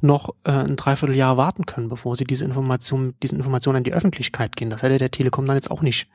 [0.00, 4.56] noch äh, ein Dreivierteljahr warten können, bevor sie diese Information, diese Informationen an die Öffentlichkeit
[4.56, 4.70] gehen.
[4.70, 6.08] Das hätte der Telekom dann jetzt auch nicht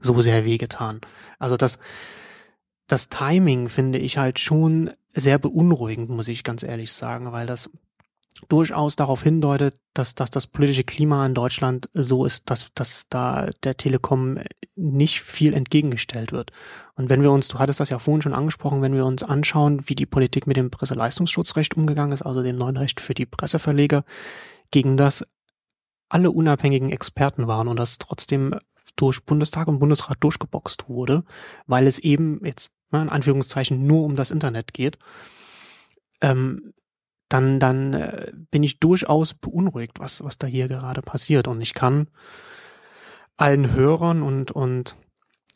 [0.00, 1.00] so sehr wehgetan.
[1.38, 1.78] Also das,
[2.86, 7.70] das Timing finde ich halt schon sehr beunruhigend, muss ich ganz ehrlich sagen, weil das
[8.48, 13.48] durchaus darauf hindeutet, dass, dass das politische Klima in Deutschland so ist, dass, dass da
[13.64, 14.38] der Telekom
[14.74, 16.52] nicht viel entgegengestellt wird.
[16.94, 19.88] Und wenn wir uns, du hattest das ja vorhin schon angesprochen, wenn wir uns anschauen,
[19.88, 24.04] wie die Politik mit dem Presseleistungsschutzrecht umgegangen ist, also dem neuen Recht für die Presseverleger,
[24.70, 25.24] gegen das
[26.08, 28.54] alle unabhängigen Experten waren und das trotzdem
[28.96, 31.24] durch Bundestag und Bundesrat durchgeboxt wurde,
[31.66, 34.98] weil es eben jetzt ne, in Anführungszeichen nur um das Internet geht.
[36.20, 36.72] Ähm,
[37.28, 41.48] dann, dann äh, bin ich durchaus beunruhigt, was, was da hier gerade passiert.
[41.48, 42.08] Und ich kann
[43.36, 44.96] allen Hörern und, und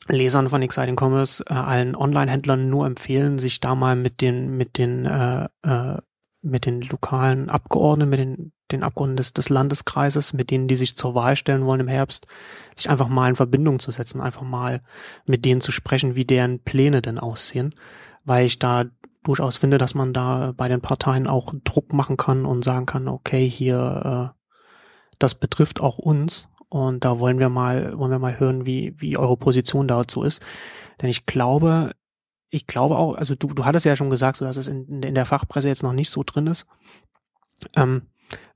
[0.08, 4.78] Lesern von Exciting Commerce, äh, allen Online-Händlern nur empfehlen, sich da mal mit den, mit
[4.78, 5.98] den, äh, äh,
[6.42, 10.96] mit den lokalen Abgeordneten, mit den, den Abgeordneten des, des Landeskreises, mit denen, die sich
[10.96, 12.26] zur Wahl stellen wollen im Herbst,
[12.74, 14.80] sich einfach mal in Verbindung zu setzen, einfach mal
[15.26, 17.74] mit denen zu sprechen, wie deren Pläne denn aussehen,
[18.24, 18.84] weil ich da
[19.22, 23.08] durchaus finde, dass man da bei den Parteien auch Druck machen kann und sagen kann,
[23.08, 24.40] okay, hier, äh,
[25.18, 29.18] das betrifft auch uns und da wollen wir mal, wollen wir mal hören, wie, wie
[29.18, 30.42] eure Position dazu ist.
[31.02, 31.92] Denn ich glaube,
[32.48, 35.14] ich glaube auch, also du, du hattest ja schon gesagt, so dass es in, in
[35.14, 36.66] der Fachpresse jetzt noch nicht so drin ist.
[37.76, 38.02] Ähm,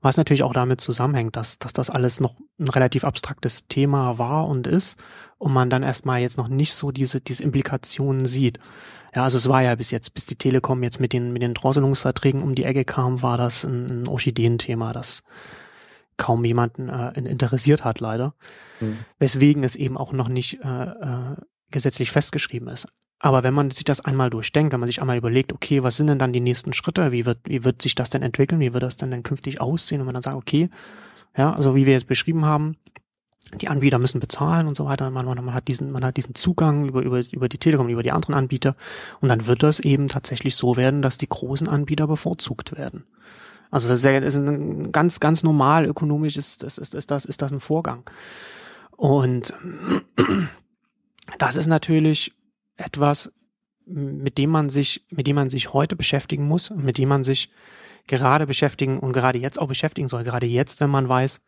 [0.01, 4.47] was natürlich auch damit zusammenhängt, dass, dass das alles noch ein relativ abstraktes Thema war
[4.47, 4.97] und ist
[5.37, 8.59] und man dann erstmal jetzt noch nicht so diese, diese Implikationen sieht.
[9.15, 11.53] Ja, also es war ja bis jetzt, bis die Telekom jetzt mit den, mit den
[11.53, 14.91] Drosselungsverträgen um die Ecke kam, war das ein, ein Orchideenthema.
[14.91, 15.23] Das
[16.17, 18.35] kaum jemanden äh, interessiert hat, leider.
[18.81, 18.99] Mhm.
[19.17, 21.35] Weswegen es eben auch noch nicht äh, äh,
[21.71, 22.87] gesetzlich festgeschrieben ist.
[23.19, 26.07] Aber wenn man sich das einmal durchdenkt, wenn man sich einmal überlegt, okay, was sind
[26.07, 27.13] denn dann die nächsten Schritte?
[27.13, 28.59] Wie wird, wie wird sich das denn entwickeln?
[28.59, 30.01] Wie wird das denn, denn künftig aussehen?
[30.01, 30.69] Und man dann sagt, okay,
[31.37, 32.75] ja, also wie wir jetzt beschrieben haben,
[33.53, 35.09] die Anbieter müssen bezahlen und so weiter.
[35.11, 38.03] Man, man, man, hat diesen, man hat diesen Zugang über, über, über die Telekom, über
[38.03, 38.75] die anderen Anbieter.
[39.21, 43.05] Und dann wird das eben tatsächlich so werden, dass die großen Anbieter bevorzugt werden.
[43.71, 47.41] Also das ist, das ein ganz, ganz normal ökonomisch ist, ist, ist, ist, das, ist
[47.41, 48.03] das ein Vorgang.
[48.91, 49.53] Und
[51.39, 52.33] das ist natürlich
[52.77, 53.31] etwas,
[53.85, 57.23] mit dem man sich, mit dem man sich heute beschäftigen muss und mit dem man
[57.23, 57.51] sich
[58.07, 60.23] gerade beschäftigen und gerade jetzt auch beschäftigen soll.
[60.23, 61.41] Gerade jetzt, wenn man weiß,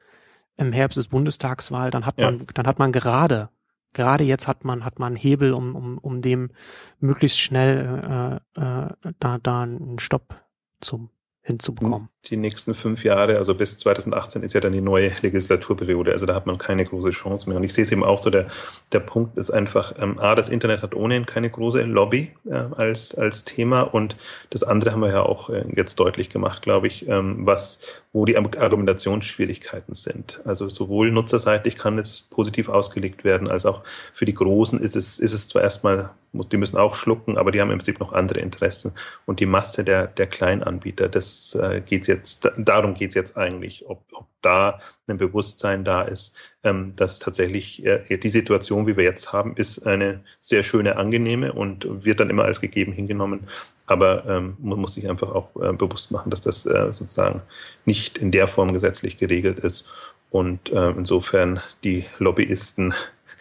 [0.57, 2.45] im Herbst ist Bundestagswahl, dann hat man, ja.
[2.53, 3.49] dann hat man gerade,
[3.93, 6.51] gerade jetzt hat man, hat man Hebel, um, um, um dem
[6.99, 8.89] möglichst schnell äh, äh,
[9.19, 10.43] da, da einen Stopp
[10.81, 11.09] zum
[11.47, 12.09] hinzubekommen.
[12.25, 16.35] Die nächsten fünf Jahre, also bis 2018 ist ja dann die neue Legislaturperiode, also da
[16.35, 17.57] hat man keine große Chance mehr.
[17.57, 18.47] Und ich sehe es eben auch so, der,
[18.91, 23.15] der Punkt ist einfach, ähm, A, das Internet hat ohnehin keine große Lobby äh, als,
[23.15, 24.17] als Thema und
[24.49, 27.79] das andere haben wir ja auch äh, jetzt deutlich gemacht, glaube ich, ähm, was,
[28.11, 30.41] wo die Argumentationsschwierigkeiten sind.
[30.43, 35.19] Also sowohl nutzerseitig kann es positiv ausgelegt werden, als auch für die Großen ist es,
[35.19, 36.09] ist es zwar erstmal,
[36.51, 38.93] die müssen auch schlucken, aber die haben im Prinzip noch andere Interessen.
[39.25, 43.85] Und die Masse der, der Kleinanbieter, das äh, geht jetzt, darum geht es jetzt eigentlich,
[43.87, 49.03] ob, ob da ein Bewusstsein da ist, ähm, dass tatsächlich äh, die Situation, wie wir
[49.03, 53.47] jetzt haben, ist eine sehr schöne, angenehme und wird dann immer als gegeben hingenommen.
[53.85, 57.41] Aber ähm, man muss sich einfach auch äh, bewusst machen, dass das äh, sozusagen
[57.85, 59.87] nicht in der Form gesetzlich geregelt ist.
[60.29, 62.93] Und äh, insofern die Lobbyisten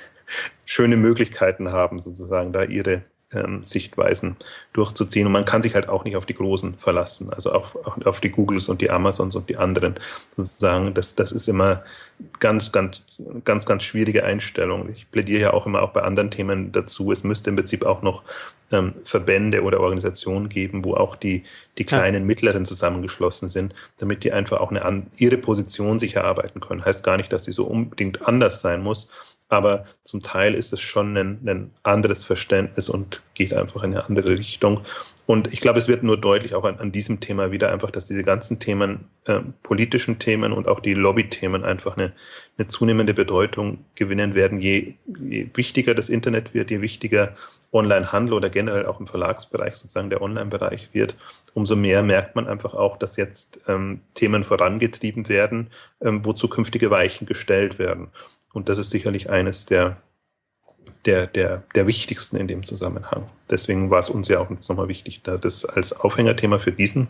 [0.65, 4.37] schöne Möglichkeiten haben, sozusagen da ihre ähm, Sichtweisen
[4.73, 5.27] durchzuziehen.
[5.27, 8.31] Und man kann sich halt auch nicht auf die Großen verlassen, also auf, auf die
[8.31, 9.99] Googles und die Amazons und die anderen
[10.37, 10.95] sozusagen.
[10.95, 11.83] Das, das ist immer
[12.39, 13.03] ganz, ganz,
[13.45, 14.89] ganz, ganz schwierige Einstellung.
[14.91, 17.11] Ich plädiere ja auch immer auch bei anderen Themen dazu.
[17.11, 18.23] Es müsste im Prinzip auch noch
[18.71, 21.45] ähm, Verbände oder Organisationen geben, wo auch die,
[21.79, 22.27] die kleinen, ja.
[22.27, 26.85] mittleren zusammengeschlossen sind, damit die einfach auch eine, ihre Position sich erarbeiten können.
[26.85, 29.11] Heißt gar nicht, dass die so unbedingt anders sein muss,
[29.49, 34.05] aber zum Teil ist es schon ein, ein anderes Verständnis und geht einfach in eine
[34.05, 34.81] andere Richtung.
[35.27, 38.07] Und ich glaube, es wird nur deutlich auch an, an diesem Thema wieder einfach, dass
[38.07, 42.13] diese ganzen Themen, äh, politischen Themen und auch die Lobbythemen einfach eine,
[42.57, 44.61] eine zunehmende Bedeutung gewinnen werden.
[44.61, 44.95] Je,
[45.29, 47.35] je wichtiger das Internet wird, je wichtiger
[47.73, 51.17] Online-Handel oder generell auch im Verlagsbereich sozusagen der Online-Bereich wird,
[51.55, 56.91] umso mehr merkt man einfach auch, dass jetzt ähm, Themen vorangetrieben werden, ähm, wo zukünftige
[56.91, 58.09] Weichen gestellt werden.
[58.57, 59.99] Und das ist sicherlich eines der,
[61.05, 63.29] der, der, der wichtigsten in dem Zusammenhang.
[63.51, 67.09] Deswegen war es uns ja auch nochmal wichtig, da das als Aufhängerthema für diesen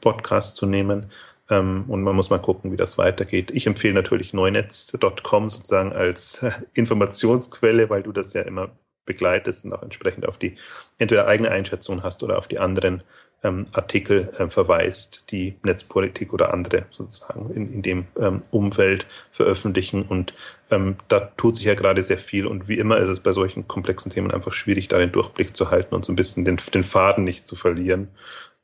[0.00, 1.12] Podcast zu nehmen.
[1.50, 3.50] Ähm, und man muss mal gucken, wie das weitergeht.
[3.50, 8.70] Ich empfehle natürlich neunetz.com sozusagen als Informationsquelle, weil du das ja immer
[9.04, 10.56] begleitest und auch entsprechend auf die
[10.96, 13.02] entweder eigene Einschätzung hast oder auf die anderen
[13.46, 20.02] ähm, Artikel äh, verweist, die Netzpolitik oder andere sozusagen in, in dem ähm, Umfeld veröffentlichen.
[20.02, 20.34] Und
[20.70, 22.46] ähm, da tut sich ja gerade sehr viel.
[22.46, 25.70] Und wie immer ist es bei solchen komplexen Themen einfach schwierig, da den Durchblick zu
[25.70, 28.08] halten und so ein bisschen den, den Faden nicht zu verlieren.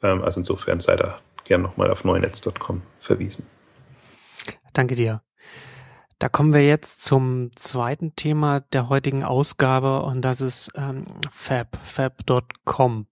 [0.02, 3.46] Ähm, also insofern sei da gern nochmal auf neunetz.com verwiesen.
[4.72, 5.22] Danke dir.
[6.18, 11.76] Da kommen wir jetzt zum zweiten Thema der heutigen Ausgabe und das ist ähm, Fab,
[11.82, 13.06] fab.com.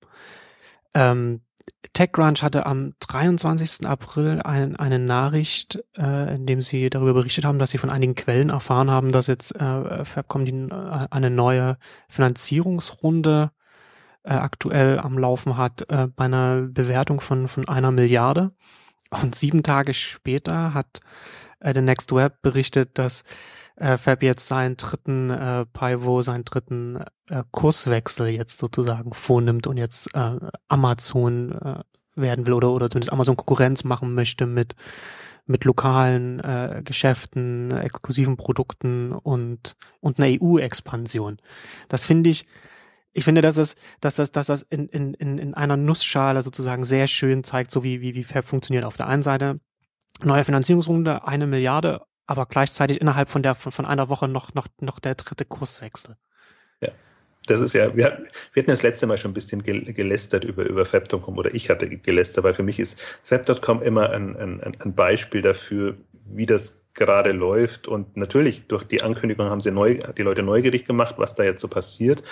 [0.94, 1.40] Ähm,
[1.92, 3.87] TechCrunch hatte am 23.
[3.87, 8.14] April ein, eine Nachricht, äh, in dem sie darüber berichtet haben, dass sie von einigen
[8.14, 13.51] Quellen erfahren haben, dass jetzt äh, Fabcom die, äh, eine neue Finanzierungsrunde
[14.23, 18.53] äh, aktuell am Laufen hat äh, bei einer Bewertung von, von einer Milliarde.
[19.11, 21.01] Und sieben Tage später hat
[21.61, 23.25] äh, The Next Web berichtet, dass
[23.80, 29.76] äh, Fab jetzt seinen dritten äh, Pivot, seinen dritten äh, Kurswechsel jetzt sozusagen vornimmt und
[29.76, 30.36] jetzt äh,
[30.68, 31.82] Amazon äh,
[32.14, 34.74] werden will oder, oder zumindest Amazon Konkurrenz machen möchte mit
[35.46, 41.38] mit lokalen äh, Geschäften, exklusiven Produkten und und einer EU-Expansion.
[41.88, 42.46] Das finde ich,
[43.12, 47.08] ich finde, dass es, dass das, dass das in, in, in einer Nussschale sozusagen sehr
[47.08, 48.84] schön zeigt, so wie, wie, wie Fab funktioniert.
[48.84, 49.58] Auf der einen Seite
[50.22, 54.68] neue Finanzierungsrunde, eine Milliarde aber gleichzeitig innerhalb von der von, von einer Woche noch, noch,
[54.80, 56.16] noch der dritte Kurswechsel.
[56.80, 56.90] Ja.
[57.46, 60.62] Das ist ja, wir, hatten, wir hatten das letzte Mal schon ein bisschen gelästert über,
[60.62, 64.94] über Fab.com oder ich hatte gelästert, weil für mich ist Fab.com immer ein, ein, ein
[64.94, 65.96] Beispiel dafür,
[66.36, 67.88] wie das gerade läuft.
[67.88, 71.60] Und natürlich durch die Ankündigung haben sie neu, die Leute neugierig gemacht, was da jetzt
[71.60, 72.22] so passiert.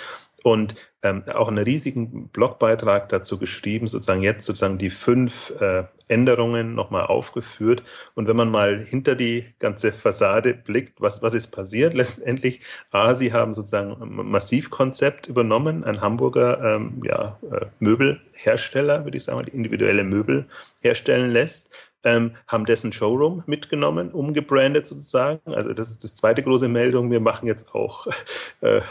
[0.43, 6.75] und ähm, auch einen riesigen Blogbeitrag dazu geschrieben, sozusagen jetzt sozusagen die fünf äh, Änderungen
[6.75, 7.83] nochmal aufgeführt.
[8.15, 11.93] Und wenn man mal hinter die ganze Fassade blickt, was, was ist passiert?
[11.95, 19.17] Letztendlich, A, sie haben sozusagen ein Massivkonzept übernommen, ein Hamburger ähm, ja, äh, Möbelhersteller, würde
[19.17, 20.47] ich sagen, die individuelle Möbel
[20.81, 21.71] herstellen lässt.
[22.03, 25.53] Ähm, haben dessen Showroom mitgenommen, umgebrandet sozusagen.
[25.53, 27.11] Also das ist das zweite große Meldung.
[27.11, 28.07] Wir machen jetzt auch
[28.61, 28.81] äh,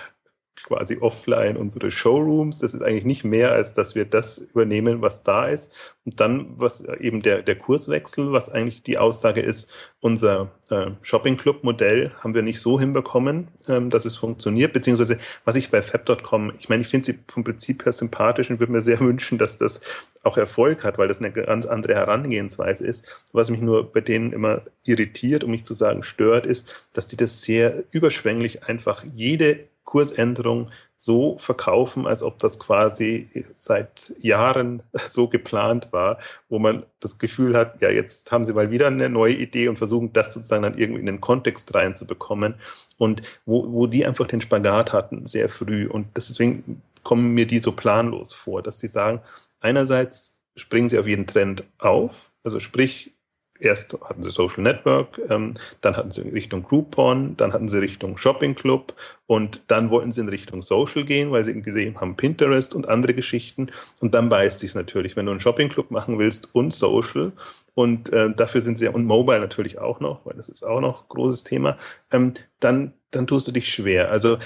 [0.65, 2.61] quasi offline unsere Showrooms.
[2.61, 5.75] Das ist eigentlich nicht mehr, als dass wir das übernehmen, was da ist.
[6.05, 12.13] Und dann, was eben der, der Kurswechsel, was eigentlich die Aussage ist, unser äh, Shopping-Club-Modell
[12.21, 14.73] haben wir nicht so hinbekommen, ähm, dass es funktioniert.
[14.73, 18.61] Beziehungsweise, was ich bei Fab.com, ich meine, ich finde sie vom Prinzip her sympathisch und
[18.61, 19.81] würde mir sehr wünschen, dass das
[20.23, 23.07] auch Erfolg hat, weil das eine ganz andere Herangehensweise ist.
[23.33, 27.17] Was mich nur bei denen immer irritiert, um nicht zu sagen stört, ist, dass die
[27.17, 35.29] das sehr überschwänglich einfach jede Kursänderung so verkaufen, als ob das quasi seit Jahren so
[35.29, 36.19] geplant war,
[36.51, 39.79] wo man das Gefühl hat, ja, jetzt haben sie mal wieder eine neue Idee und
[39.79, 42.57] versuchen das sozusagen dann irgendwie in den Kontext reinzubekommen.
[42.99, 45.89] Und wo, wo die einfach den Spagat hatten sehr früh.
[45.89, 49.23] Und deswegen kommen mir die so planlos vor, dass sie sagen,
[49.61, 53.15] einerseits springen sie auf jeden Trend auf, also sprich,
[53.61, 58.17] erst hatten sie Social Network, ähm, dann hatten sie Richtung Groupon, dann hatten sie Richtung
[58.17, 58.95] Shopping Club
[59.27, 63.15] und dann wollten sie in Richtung Social gehen, weil sie gesehen haben Pinterest und andere
[63.15, 63.71] Geschichten.
[64.01, 67.33] Und dann beißt sich natürlich, wenn du einen Shopping Club machen willst und Social
[67.75, 71.03] und äh, dafür sind sie und Mobile natürlich auch noch, weil das ist auch noch
[71.03, 71.79] ein großes Thema,
[72.13, 74.11] ähm, dann, dann tust du dich schwer.
[74.11, 74.39] Also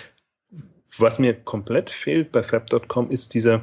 [0.98, 3.62] was mir komplett fehlt bei Fab.com ist diese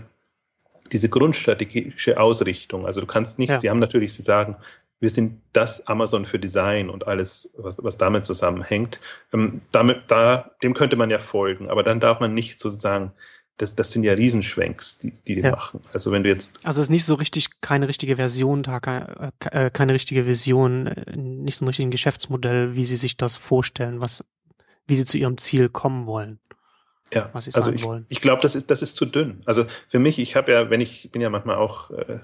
[0.92, 2.86] diese grundstrategische Ausrichtung.
[2.86, 3.60] Also du kannst nicht, ja.
[3.60, 4.58] sie haben natürlich, sie sagen,
[5.00, 9.00] wir sind das Amazon für Design und alles, was, was damit zusammenhängt.
[9.34, 13.14] Ähm, damit, da, dem könnte man ja folgen, aber dann darf man nicht sozusagen,
[13.58, 15.52] das, das sind ja Riesenschwenks, die die, die ja.
[15.52, 15.82] machen.
[15.94, 16.66] Also wenn du jetzt.
[16.66, 21.18] Also es ist nicht so richtig, keine richtige Version, keine, äh, keine richtige Vision, äh,
[21.18, 24.24] nicht so ein richtiges Geschäftsmodell, wie sie sich das vorstellen, was,
[24.88, 26.40] wie sie zu ihrem Ziel kommen wollen.
[27.14, 28.06] Ja, was sie also ich, wollen.
[28.10, 29.42] ich glaube, das ist, das ist zu dünn.
[29.46, 32.20] Also für mich, ich habe ja, wenn ich bin ja manchmal auch äh,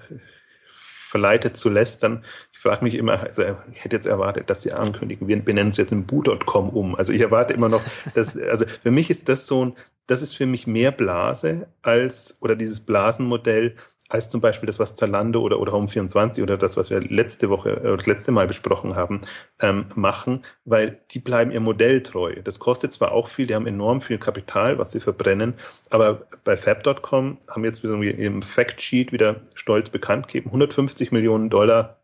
[1.16, 2.22] verleitet zu lästern.
[2.52, 5.78] Ich frage mich immer, also ich hätte jetzt erwartet, dass sie ankündigen, wir benennen es
[5.78, 6.94] jetzt in Boo.com um.
[6.94, 7.80] Also ich erwarte immer noch,
[8.14, 9.72] dass, also für mich ist das so ein,
[10.06, 13.76] das ist für mich mehr Blase als, oder dieses Blasenmodell,
[14.08, 17.70] als zum Beispiel das, was Zalando oder, oder Home24 oder das, was wir letzte Woche,
[17.70, 19.20] äh, das letzte Mal besprochen haben,
[19.60, 22.36] ähm, machen, weil die bleiben ihr Modell treu.
[22.42, 25.54] Das kostet zwar auch viel, die haben enorm viel Kapital, was sie verbrennen,
[25.90, 32.00] aber bei Fab.com haben jetzt im Factsheet wieder stolz bekannt gegeben, 150 Millionen Dollar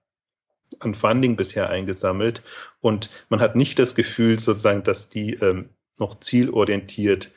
[0.80, 2.42] an Funding bisher eingesammelt
[2.80, 7.30] und man hat nicht das Gefühl sozusagen, dass die ähm, noch zielorientiert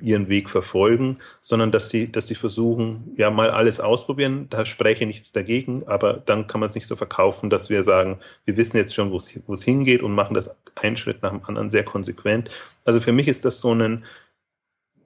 [0.00, 4.46] ihren Weg verfolgen, sondern dass sie, dass sie versuchen, ja, mal alles ausprobieren.
[4.50, 8.18] Da spreche nichts dagegen, aber dann kann man es nicht so verkaufen, dass wir sagen,
[8.44, 11.70] wir wissen jetzt schon, wo es hingeht und machen das einen Schritt nach dem anderen
[11.70, 12.50] sehr konsequent.
[12.84, 14.04] Also für mich ist das so ein,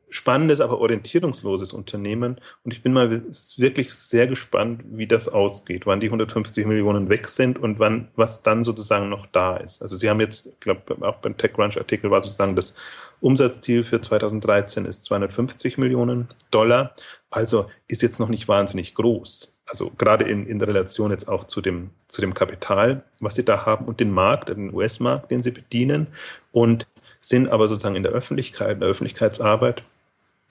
[0.08, 2.40] spannendes, aber orientierungsloses Unternehmen.
[2.64, 3.22] Und ich bin mal
[3.56, 8.42] wirklich sehr gespannt, wie das ausgeht, wann die 150 Millionen weg sind und wann, was
[8.42, 9.82] dann sozusagen noch da ist.
[9.82, 12.74] Also Sie haben jetzt, ich glaube, auch beim TechCrunch-Artikel war sozusagen das
[13.20, 16.94] Umsatzziel für 2013 ist 250 Millionen Dollar.
[17.30, 19.58] Also ist jetzt noch nicht wahnsinnig groß.
[19.66, 23.66] Also gerade in, in Relation jetzt auch zu dem, zu dem Kapital, was sie da
[23.66, 26.08] haben und den Markt, den US-Markt, den sie bedienen
[26.52, 26.86] und
[27.20, 29.82] sind aber sozusagen in der Öffentlichkeit, in der Öffentlichkeitsarbeit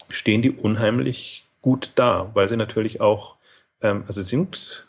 [0.09, 3.35] stehen die unheimlich gut da, weil sie natürlich auch,
[3.81, 4.85] ähm, also sind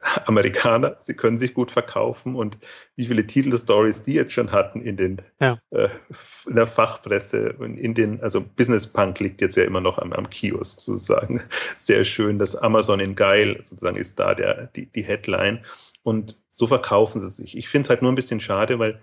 [0.26, 2.58] Amerikaner, sie können sich gut verkaufen und
[2.96, 5.58] wie viele Titelstories die jetzt schon hatten in den ja.
[5.70, 5.88] äh,
[6.46, 10.12] in der Fachpresse und in den, also Business Punk liegt jetzt ja immer noch am,
[10.12, 11.42] am Kiosk sozusagen.
[11.78, 15.64] Sehr schön, dass Amazon in geil sozusagen ist da der, die, die Headline.
[16.02, 17.56] Und so verkaufen sie sich.
[17.56, 19.00] Ich finde es halt nur ein bisschen schade, weil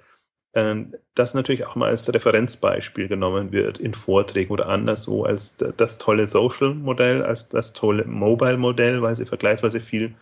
[1.15, 6.28] das natürlich auch mal als Referenzbeispiel genommen wird in Vorträgen oder anderswo als das tolle
[6.28, 10.13] Social-Modell, als das tolle Mobile-Modell, weil sie vergleichsweise viel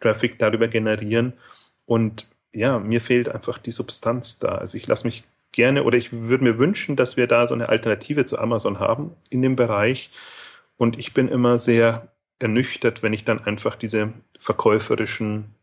[0.00, 1.32] Traffic darüber generieren.
[1.86, 4.56] Und ja, mir fehlt einfach die Substanz da.
[4.56, 7.70] Also ich lasse mich gerne oder ich würde mir wünschen, dass wir da so eine
[7.70, 10.10] Alternative zu Amazon haben in dem Bereich.
[10.76, 15.54] Und ich bin immer sehr ernüchtert, wenn ich dann einfach diese verkäuferischen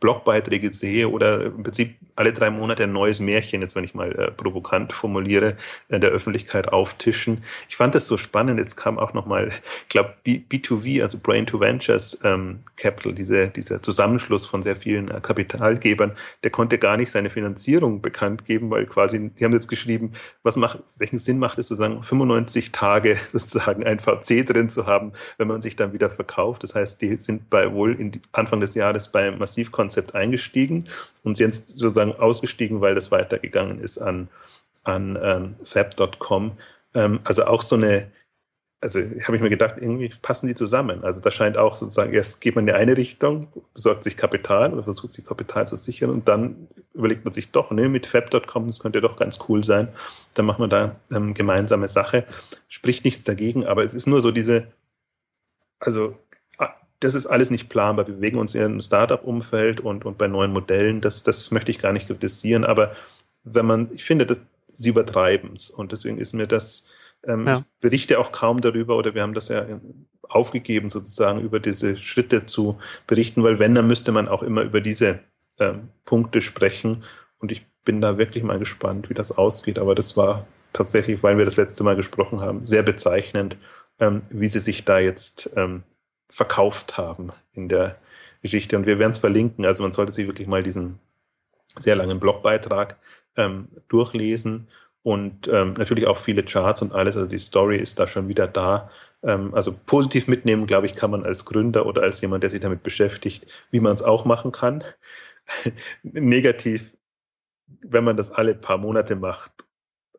[0.00, 4.12] Blogbeiträge sehe oder im Prinzip alle drei Monate ein neues Märchen, jetzt wenn ich mal
[4.12, 5.56] äh, provokant formuliere,
[5.88, 7.42] in der Öffentlichkeit auftischen.
[7.68, 8.58] Ich fand das so spannend.
[8.58, 13.82] Jetzt kam auch nochmal, ich glaube, B2V, also Brain to Ventures ähm, Capital, diese, dieser
[13.82, 18.86] Zusammenschluss von sehr vielen äh, Kapitalgebern, der konnte gar nicht seine Finanzierung bekannt geben, weil
[18.86, 23.84] quasi, die haben jetzt geschrieben, was macht, welchen Sinn macht es sozusagen 95 Tage sozusagen
[23.84, 26.62] ein VC drin zu haben, wenn man sich dann wieder verkauft.
[26.62, 30.88] Das heißt, die sind bei wohl in Anfang des Jahres bei Massivkonzept eingestiegen
[31.22, 34.28] und sind sozusagen ausgestiegen, weil das weitergegangen ist an,
[34.84, 36.52] an ähm, fab.com.
[36.94, 38.10] Ähm, also auch so eine,
[38.80, 41.04] also habe ich mir gedacht, irgendwie passen die zusammen.
[41.04, 44.84] Also da scheint auch sozusagen, erst geht man in eine Richtung, besorgt sich Kapital oder
[44.84, 48.80] versucht sich Kapital zu sichern und dann überlegt man sich doch, ne, mit fab.com, das
[48.80, 49.88] könnte doch ganz cool sein.
[50.34, 52.24] Dann macht man da ähm, gemeinsame Sache.
[52.68, 54.68] Spricht nichts dagegen, aber es ist nur so diese,
[55.80, 56.16] also
[57.00, 58.06] das ist alles nicht planbar.
[58.06, 61.00] Wir bewegen uns in einem Startup-Umfeld und, und bei neuen Modellen.
[61.00, 62.64] Das, das möchte ich gar nicht kritisieren.
[62.64, 62.94] Aber
[63.42, 64.42] wenn man, ich finde, das,
[64.72, 65.70] sie übertreiben es.
[65.70, 66.88] Und deswegen ist mir das,
[67.24, 67.58] ähm, ja.
[67.58, 69.66] ich berichte auch kaum darüber oder wir haben das ja
[70.22, 74.80] aufgegeben, sozusagen über diese Schritte zu berichten, weil wenn, dann müsste man auch immer über
[74.80, 75.20] diese
[75.58, 77.04] ähm, Punkte sprechen.
[77.38, 79.78] Und ich bin da wirklich mal gespannt, wie das ausgeht.
[79.78, 83.58] Aber das war tatsächlich, weil wir das letzte Mal gesprochen haben, sehr bezeichnend,
[84.00, 85.82] ähm, wie sie sich da jetzt ähm,
[86.34, 87.96] verkauft haben in der
[88.42, 88.76] Geschichte.
[88.76, 89.64] Und wir werden es verlinken.
[89.64, 90.98] Also man sollte sich wirklich mal diesen
[91.78, 92.96] sehr langen Blogbeitrag
[93.36, 94.68] ähm, durchlesen
[95.02, 97.16] und ähm, natürlich auch viele Charts und alles.
[97.16, 98.90] Also die Story ist da schon wieder da.
[99.22, 102.60] Ähm, also positiv mitnehmen, glaube ich, kann man als Gründer oder als jemand, der sich
[102.60, 104.82] damit beschäftigt, wie man es auch machen kann.
[106.02, 106.96] Negativ,
[107.80, 109.52] wenn man das alle paar Monate macht.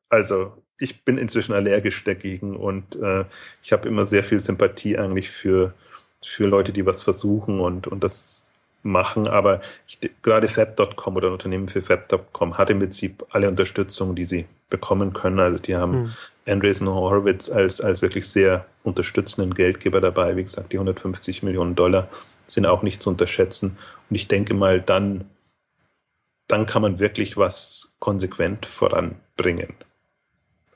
[0.08, 3.26] Also ich bin inzwischen allergisch dagegen und äh,
[3.64, 5.74] ich habe immer sehr viel Sympathie eigentlich für
[6.26, 8.52] für Leute, die was versuchen und, und das
[8.84, 9.28] machen.
[9.28, 14.26] Aber ich, gerade Fab.com oder ein Unternehmen für Fab.com hat im Prinzip alle Unterstützung, die
[14.26, 15.40] sie bekommen können.
[15.40, 16.14] Also die haben mhm.
[16.48, 20.36] Andreessen Horowitz als, als wirklich sehr unterstützenden Geldgeber dabei.
[20.36, 22.10] Wie gesagt, die 150 Millionen Dollar
[22.46, 23.78] sind auch nicht zu unterschätzen.
[24.10, 25.26] Und ich denke mal, dann,
[26.48, 29.76] dann kann man wirklich was konsequent voranbringen.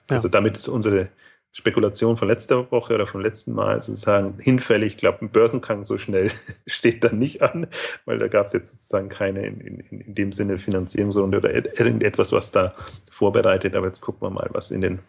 [0.09, 0.15] Ja.
[0.15, 1.09] Also damit ist unsere
[1.51, 4.93] Spekulation von letzter Woche oder vom letzten Mal sozusagen hinfällig.
[4.93, 6.31] Ich glaube, ein Börsengang so schnell
[6.67, 7.67] steht dann nicht an,
[8.05, 12.31] weil da gab es jetzt sozusagen keine in, in, in dem Sinne Finanzierungsrunde oder irgendetwas,
[12.31, 12.75] was da
[13.09, 13.75] vorbereitet.
[13.75, 14.99] Aber jetzt gucken wir mal, was in den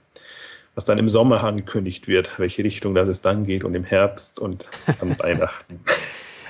[0.74, 4.38] was dann im Sommer angekündigt wird, welche Richtung das es dann geht und im Herbst
[4.38, 4.70] und
[5.00, 5.80] am Weihnachten.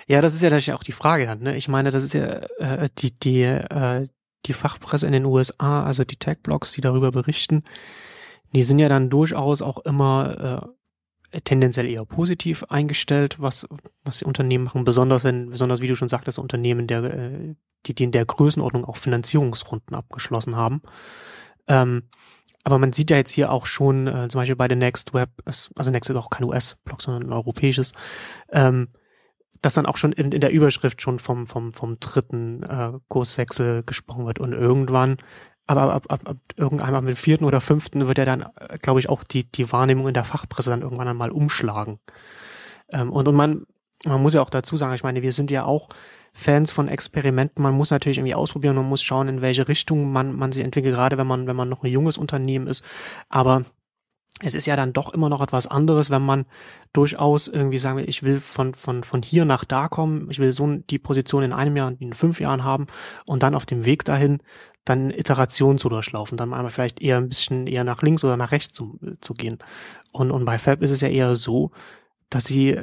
[0.07, 1.34] Ja, das ist ja natürlich auch die Frage.
[1.36, 1.57] Ne?
[1.57, 4.09] Ich meine, das ist ja äh, die, die, äh,
[4.47, 7.64] die Fachpresse in den USA, also die Tech-Blogs, die darüber berichten,
[8.55, 10.72] die sind ja dann durchaus auch immer
[11.32, 13.66] äh, tendenziell eher positiv eingestellt, was,
[14.05, 17.55] was die Unternehmen machen, besonders wenn, besonders wie du schon sagtest, Unternehmen, der, äh,
[17.86, 20.82] die, die in der Größenordnung auch Finanzierungsrunden abgeschlossen haben.
[21.68, 22.03] Ähm,
[22.64, 25.30] aber man sieht ja jetzt hier auch schon, äh, zum Beispiel bei der Next Web,
[25.44, 27.92] also Next ist auch kein US-Blog, sondern ein europäisches,
[28.51, 28.88] ähm,
[29.62, 33.82] dass dann auch schon in, in der Überschrift schon vom, vom, vom dritten äh, Kurswechsel
[33.82, 34.40] gesprochen wird.
[34.40, 35.18] Und irgendwann
[35.70, 38.46] aber ab, ab, ab irgendwann mit vierten oder fünften wird ja dann,
[38.82, 42.00] glaube ich, auch die, die Wahrnehmung in der Fachpresse dann irgendwann einmal umschlagen.
[42.90, 43.66] Ähm, und, und man,
[44.04, 45.88] man muss ja auch dazu sagen, ich meine, wir sind ja auch
[46.32, 47.62] Fans von Experimenten.
[47.62, 50.96] Man muss natürlich irgendwie ausprobieren und muss schauen, in welche Richtung man, man sich entwickelt,
[50.96, 52.84] gerade wenn man, wenn man noch ein junges Unternehmen ist.
[53.28, 53.64] Aber
[54.42, 56.46] es ist ja dann doch immer noch etwas anderes, wenn man
[56.92, 60.50] durchaus irgendwie sagen will, ich will von, von, von hier nach da kommen, ich will
[60.50, 62.86] so die Position in einem Jahr und in fünf Jahren haben
[63.26, 64.38] und dann auf dem Weg dahin
[64.85, 68.53] dann Iterationen zu durchlaufen, dann einmal vielleicht eher ein bisschen eher nach links oder nach
[68.53, 69.59] rechts zu, zu gehen.
[70.12, 71.70] Und, und bei Fab ist es ja eher so,
[72.31, 72.81] dass sie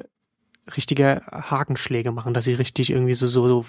[0.75, 3.65] richtige Hakenschläge machen, dass sie richtig irgendwie so, so, so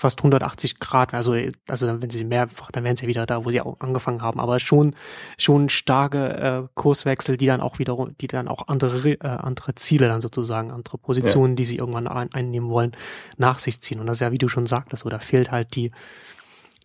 [0.00, 1.34] fast 180 Grad, also,
[1.68, 4.40] also wenn sie mehrfach, dann wären sie ja wieder da, wo sie auch angefangen haben,
[4.40, 4.94] aber schon,
[5.36, 10.08] schon starke äh, Kurswechsel, die dann auch wieder, die dann auch andere, äh, andere Ziele
[10.08, 11.56] dann sozusagen, andere Positionen, ja.
[11.56, 12.92] die sie irgendwann ein, einnehmen wollen,
[13.36, 14.00] nach sich ziehen.
[14.00, 15.90] Und das ist ja, wie du schon sagtest, oder fehlt halt die,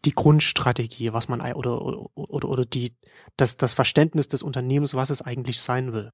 [0.05, 2.95] die Grundstrategie, was man oder oder, oder, die
[3.37, 6.11] das das Verständnis des Unternehmens, was es eigentlich sein will.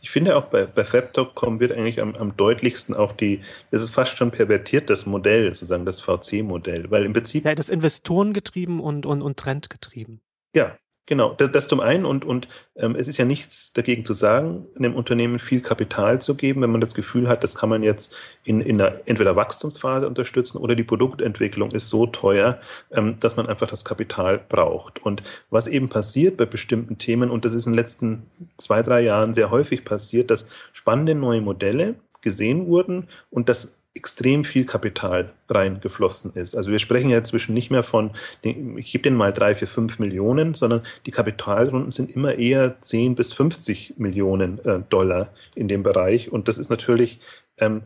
[0.00, 3.40] Ich finde auch bei, bei Fab.com wird eigentlich am, am deutlichsten auch die,
[3.70, 7.44] das ist fast schon pervertiert, das Modell, sozusagen das VC-Modell, weil im Prinzip.
[7.44, 10.20] Ja, das Investorengetrieben und, und, und Trendgetrieben.
[10.54, 10.76] Ja,
[11.06, 14.66] Genau, das, das zum einen und, und ähm, es ist ja nichts dagegen zu sagen,
[14.74, 18.14] einem Unternehmen viel Kapital zu geben, wenn man das Gefühl hat, das kann man jetzt
[18.42, 22.58] in, in einer entweder Wachstumsphase unterstützen oder die Produktentwicklung ist so teuer,
[22.90, 25.02] ähm, dass man einfach das Kapital braucht.
[25.02, 28.22] Und was eben passiert bei bestimmten Themen, und das ist in den letzten
[28.56, 34.44] zwei, drei Jahren sehr häufig passiert, dass spannende neue Modelle gesehen wurden und das extrem
[34.44, 36.56] viel Kapital reingeflossen ist.
[36.56, 38.10] Also wir sprechen ja inzwischen nicht mehr von,
[38.42, 43.14] ich gebe denen mal drei, vier, fünf Millionen, sondern die Kapitalrunden sind immer eher 10
[43.14, 46.32] bis 50 Millionen äh, Dollar in dem Bereich.
[46.32, 47.20] Und das ist natürlich,
[47.58, 47.82] ähm,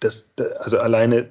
[0.00, 1.28] das, also alleine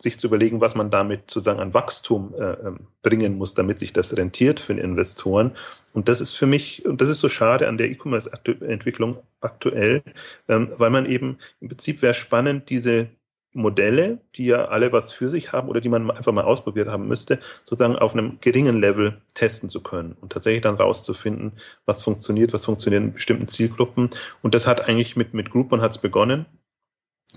[0.00, 3.92] sich zu überlegen, was man damit sozusagen an Wachstum äh, ähm, bringen muss, damit sich
[3.92, 5.56] das rentiert für den Investoren.
[5.92, 10.02] Und das ist für mich, und das ist so schade an der E-Commerce-Entwicklung aktuell,
[10.48, 13.08] ähm, weil man eben, im Prinzip wäre spannend, diese
[13.58, 17.08] Modelle, die ja alle was für sich haben oder die man einfach mal ausprobiert haben
[17.08, 21.52] müsste, sozusagen auf einem geringen Level testen zu können und tatsächlich dann rauszufinden,
[21.86, 24.10] was funktioniert, was funktioniert in bestimmten Zielgruppen.
[24.42, 26.46] Und das hat eigentlich mit, mit Groupon hat's begonnen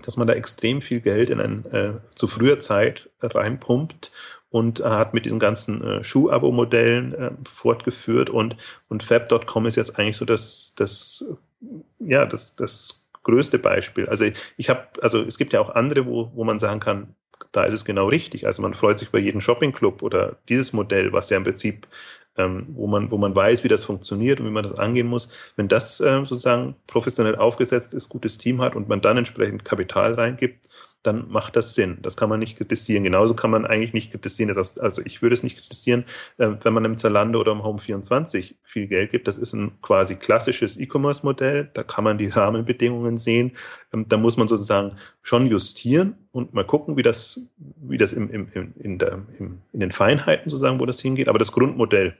[0.03, 4.11] dass man da extrem viel Geld in ein äh, zu früher Zeit reinpumpt
[4.49, 8.57] und äh, hat mit diesen ganzen äh, Schuh-Abo-Modellen äh, fortgeführt und,
[8.89, 11.25] und Fab.com ist jetzt eigentlich so das, das,
[11.99, 14.07] ja, das, das größte Beispiel.
[14.07, 14.25] Also
[14.57, 17.15] ich habe, also es gibt ja auch andere, wo, wo man sagen kann,
[17.51, 18.45] da ist es genau richtig.
[18.45, 21.87] Also man freut sich bei jedem Shopping-Club oder dieses Modell, was ja im Prinzip
[22.37, 25.31] ähm, wo, man, wo man weiß, wie das funktioniert und wie man das angehen muss.
[25.55, 30.13] Wenn das äh, sozusagen professionell aufgesetzt ist, gutes Team hat und man dann entsprechend Kapital
[30.13, 30.69] reingibt,
[31.03, 31.97] dann macht das Sinn.
[32.01, 33.03] Das kann man nicht kritisieren.
[33.03, 34.55] Genauso kann man eigentlich nicht kritisieren.
[34.55, 36.05] Also ich würde es nicht kritisieren,
[36.37, 39.27] äh, wenn man im Zalando oder im Home24 viel Geld gibt.
[39.27, 41.69] Das ist ein quasi klassisches E-Commerce-Modell.
[41.73, 43.53] Da kann man die Rahmenbedingungen sehen.
[43.93, 48.29] Ähm, da muss man sozusagen schon justieren und mal gucken, wie das, wie das im,
[48.29, 51.27] im, in, der, im, in den Feinheiten sozusagen, wo das hingeht.
[51.27, 52.17] Aber das Grundmodell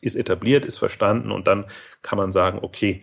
[0.00, 1.66] ist etabliert, ist verstanden und dann
[2.02, 3.02] kann man sagen, okay,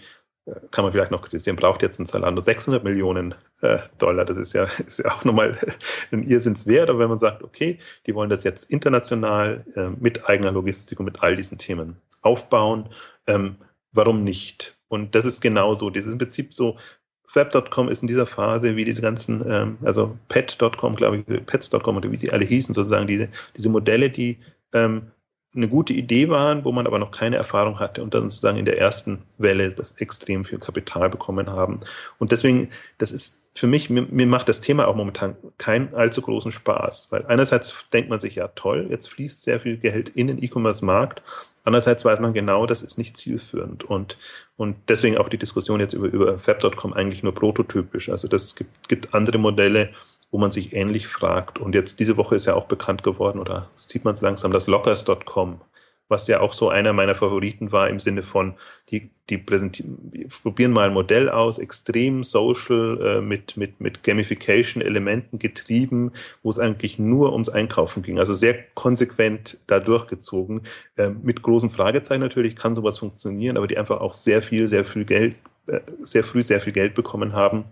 [0.72, 4.26] kann man vielleicht noch kritisieren, braucht jetzt ein Zalando 600 Millionen äh, Dollar.
[4.26, 5.58] Das ist ja, ist ja auch nochmal
[6.12, 6.90] ein Irrsinnswert.
[6.90, 11.06] Aber wenn man sagt, okay, die wollen das jetzt international äh, mit eigener Logistik und
[11.06, 12.90] mit all diesen Themen aufbauen,
[13.28, 13.56] ähm,
[13.92, 14.78] warum nicht?
[14.88, 15.90] Und das ist genauso.
[15.90, 16.78] Das ist im Prinzip so,
[17.26, 22.12] Fab.com ist in dieser Phase wie diese ganzen, ähm, also Pet.com, glaube ich, Pets.com oder
[22.12, 24.40] wie sie alle hießen, sozusagen diese, diese Modelle, die
[24.74, 25.12] ähm,
[25.56, 28.66] eine gute Idee waren, wo man aber noch keine Erfahrung hatte und dann sozusagen in
[28.66, 31.80] der ersten Welle das extrem viel Kapital bekommen haben.
[32.20, 32.70] Und deswegen,
[33.00, 37.12] das ist für mich, mir, mir macht das Thema auch momentan keinen allzu großen Spaß,
[37.12, 41.24] weil einerseits denkt man sich, ja toll, jetzt fließt sehr viel Geld in den E-Commerce-Markt,
[41.64, 44.18] andererseits weiß man genau, das ist nicht zielführend und,
[44.56, 48.10] und deswegen auch die Diskussion jetzt über, über Fab.com eigentlich nur prototypisch.
[48.10, 49.90] Also das gibt, gibt andere Modelle,
[50.32, 51.60] wo man sich ähnlich fragt.
[51.60, 54.68] Und jetzt diese Woche ist ja auch bekannt geworden, oder sieht man es langsam, das
[54.68, 55.62] Lockers.com,
[56.08, 58.56] was ja auch so einer meiner Favoriten war im Sinne von,
[58.90, 65.38] die, die präsentieren, probieren mal ein Modell aus, extrem social, äh, mit, mit, mit Gamification-Elementen
[65.38, 66.12] getrieben,
[66.42, 68.20] wo es eigentlich nur ums Einkaufen ging.
[68.20, 70.62] Also sehr konsequent da durchgezogen.
[70.96, 74.86] Äh, mit großen Fragezeichen natürlich kann sowas funktionieren, aber die einfach auch sehr viel, sehr
[74.86, 75.36] viel Geld,
[75.68, 77.66] äh, sehr früh sehr viel Geld bekommen haben.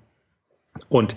[0.90, 1.16] Und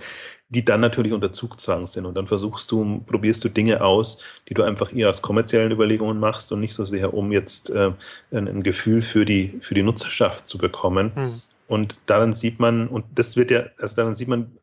[0.50, 2.04] die dann natürlich unter Zugzwang sind.
[2.04, 6.18] Und dann versuchst du, probierst du Dinge aus, die du einfach eher aus kommerziellen Überlegungen
[6.18, 7.92] machst und nicht so sehr, um jetzt äh,
[8.32, 11.12] ein, ein, Gefühl für die, für die Nutzerschaft zu bekommen.
[11.14, 11.42] Mhm.
[11.68, 14.58] Und daran sieht man, und das wird ja, also daran sieht man,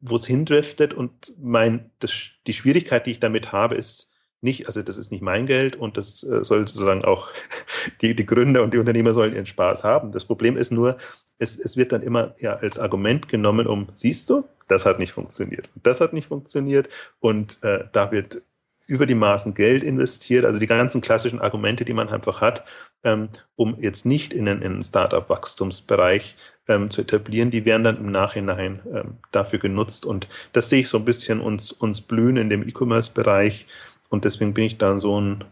[0.00, 0.92] wo es hindriftet.
[0.92, 2.12] Und mein, das,
[2.48, 4.12] die Schwierigkeit, die ich damit habe, ist,
[4.46, 7.30] nicht, also das ist nicht mein Geld und das äh, soll sozusagen auch
[8.00, 10.12] die, die Gründer und die Unternehmer sollen ihren Spaß haben.
[10.12, 10.96] Das Problem ist nur,
[11.38, 15.12] es, es wird dann immer ja als Argument genommen, um, siehst du, das hat nicht
[15.12, 15.68] funktioniert.
[15.82, 16.88] Das hat nicht funktioniert
[17.20, 18.42] und äh, da wird
[18.86, 22.64] über die Maßen Geld investiert, also die ganzen klassischen Argumente, die man einfach hat,
[23.02, 26.36] ähm, um jetzt nicht in einen, einen Startup-Wachstumsbereich
[26.68, 30.04] ähm, zu etablieren, die werden dann im Nachhinein ähm, dafür genutzt.
[30.06, 33.66] Und das sehe ich so ein bisschen uns, uns blühen in dem E-Commerce-Bereich.
[34.08, 35.44] Und deswegen bin ich dann so ein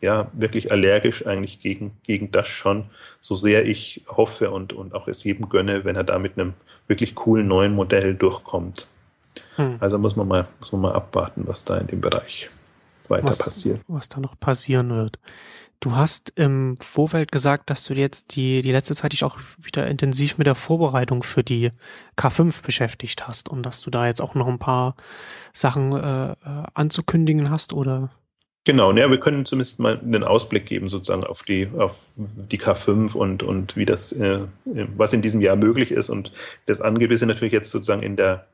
[0.00, 2.84] ja, wirklich allergisch eigentlich gegen, gegen das schon,
[3.20, 6.52] so sehr ich hoffe und, und auch es jedem gönne, wenn er da mit einem
[6.86, 8.86] wirklich coolen neuen Modell durchkommt.
[9.56, 9.76] Hm.
[9.80, 12.50] Also muss man mal, muss man mal abwarten, was da in dem Bereich
[13.08, 13.80] weiter was, passiert.
[13.88, 15.18] Was da noch passieren wird.
[15.80, 19.86] Du hast im Vorfeld gesagt, dass du jetzt die, die letzte Zeit dich auch wieder
[19.86, 21.72] intensiv mit der Vorbereitung für die
[22.16, 24.94] K5 beschäftigt hast und dass du da jetzt auch noch ein paar
[25.52, 26.36] Sachen äh, äh
[26.74, 28.10] anzukündigen hast oder
[28.66, 33.14] Genau, ja, wir können zumindest mal einen Ausblick geben sozusagen auf die auf die K5
[33.14, 34.40] und und wie das äh,
[34.96, 36.32] was in diesem Jahr möglich ist und
[36.64, 36.80] das.
[36.80, 38.46] Wir sind natürlich jetzt sozusagen in der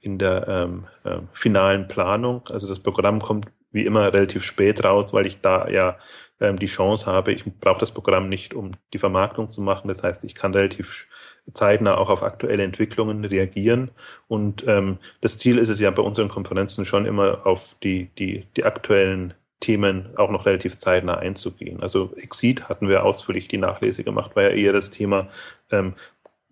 [0.00, 2.46] in der ähm, äh, finalen Planung.
[2.48, 5.98] Also das Programm kommt wie immer relativ spät raus, weil ich da ja
[6.40, 7.32] ähm, die Chance habe.
[7.32, 9.88] Ich brauche das Programm nicht, um die Vermarktung zu machen.
[9.88, 11.08] Das heißt, ich kann relativ
[11.52, 13.90] zeitnah auch auf aktuelle Entwicklungen reagieren.
[14.28, 18.46] Und ähm, das Ziel ist es ja bei unseren Konferenzen schon immer auf die die
[18.56, 21.82] die aktuellen Themen auch noch relativ zeitnah einzugehen.
[21.82, 25.28] Also Exit hatten wir ausführlich die Nachlese gemacht, war ja eher das Thema,
[25.70, 25.94] ähm,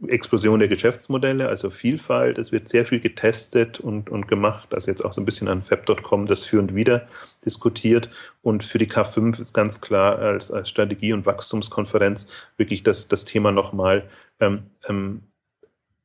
[0.06, 2.38] Explosion der Geschäftsmodelle, also Vielfalt.
[2.38, 4.74] Es wird sehr viel getestet und, und gemacht.
[4.74, 7.08] Also jetzt auch so ein bisschen an Fab.com das führend wieder
[7.44, 8.10] diskutiert.
[8.42, 13.24] Und für die K5 ist ganz klar als, als Strategie- und Wachstumskonferenz wirklich das, das
[13.24, 14.08] Thema nochmal
[14.40, 15.22] ähm, ähm,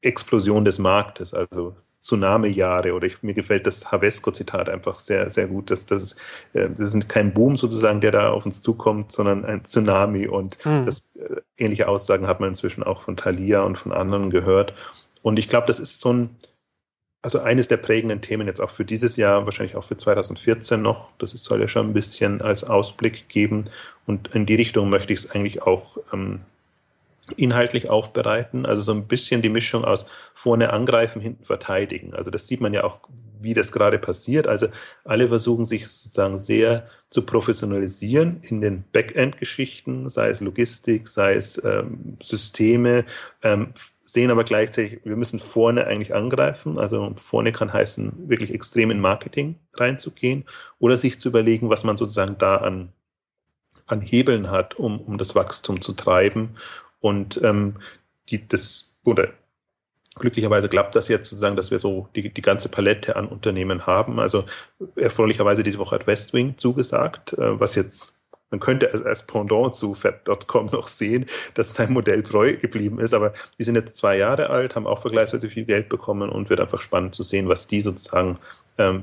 [0.01, 5.71] Explosion des Marktes, also Tsunami-Jahre oder ich, mir gefällt das Havesco-Zitat einfach sehr, sehr gut.
[5.71, 6.13] Dass, das,
[6.53, 10.57] äh, das ist kein Boom sozusagen, der da auf uns zukommt, sondern ein Tsunami und
[10.65, 10.85] mhm.
[10.85, 14.73] das, äh, ähnliche Aussagen hat man inzwischen auch von Thalia und von anderen gehört.
[15.21, 16.35] Und ich glaube, das ist so ein,
[17.21, 21.11] also eines der prägenden Themen jetzt auch für dieses Jahr, wahrscheinlich auch für 2014 noch.
[21.17, 23.65] Das soll ja schon ein bisschen als Ausblick geben.
[24.05, 26.39] Und in die Richtung möchte ich es eigentlich auch ähm,
[27.37, 28.65] inhaltlich aufbereiten.
[28.65, 32.13] Also so ein bisschen die Mischung aus vorne angreifen, hinten verteidigen.
[32.13, 32.99] Also das sieht man ja auch,
[33.41, 34.47] wie das gerade passiert.
[34.47, 34.67] Also
[35.03, 41.63] alle versuchen sich sozusagen sehr zu professionalisieren in den Backend-Geschichten, sei es Logistik, sei es
[41.63, 43.05] ähm, Systeme,
[43.43, 43.73] ähm,
[44.03, 46.79] sehen aber gleichzeitig, wir müssen vorne eigentlich angreifen.
[46.79, 50.45] Also vorne kann heißen, wirklich extrem in Marketing reinzugehen
[50.79, 52.93] oder sich zu überlegen, was man sozusagen da an
[53.89, 56.55] an Hebeln hat, um, um das Wachstum zu treiben
[56.99, 57.75] und ähm,
[58.29, 59.29] die, das, oder
[60.15, 64.19] glücklicherweise klappt das jetzt sozusagen, dass wir so die, die ganze Palette an Unternehmen haben.
[64.19, 64.45] Also
[64.95, 68.19] erfreulicherweise diese Woche hat Westwing zugesagt, äh, was jetzt
[68.51, 73.13] man könnte es als Pendant zu Fab.com noch sehen, dass sein Modell treu geblieben ist,
[73.13, 76.59] aber die sind jetzt zwei Jahre alt, haben auch vergleichsweise viel Geld bekommen und wird
[76.59, 78.39] einfach spannend zu sehen, was die sozusagen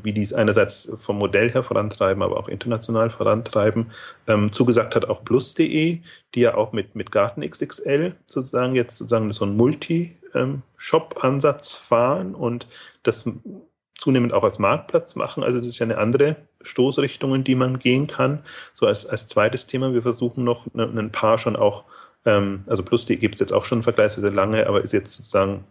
[0.03, 3.91] wie die es einerseits vom Modell her vorantreiben, aber auch international vorantreiben.
[4.27, 6.01] Ähm, zugesagt hat auch plus.de,
[6.35, 12.67] die ja auch mit, mit Garten XXL sozusagen jetzt sozusagen so einen Multi-Shop-Ansatz fahren und
[13.03, 13.25] das
[13.99, 15.43] zunehmend auch als Marktplatz machen.
[15.43, 18.43] Also es ist ja eine andere Stoßrichtung, in die man gehen kann.
[18.75, 21.85] So als, als zweites Thema, wir versuchen noch ne, ein paar schon auch,
[22.25, 25.65] ähm, also plus.de gibt es jetzt auch schon vergleichsweise lange, aber ist jetzt sozusagen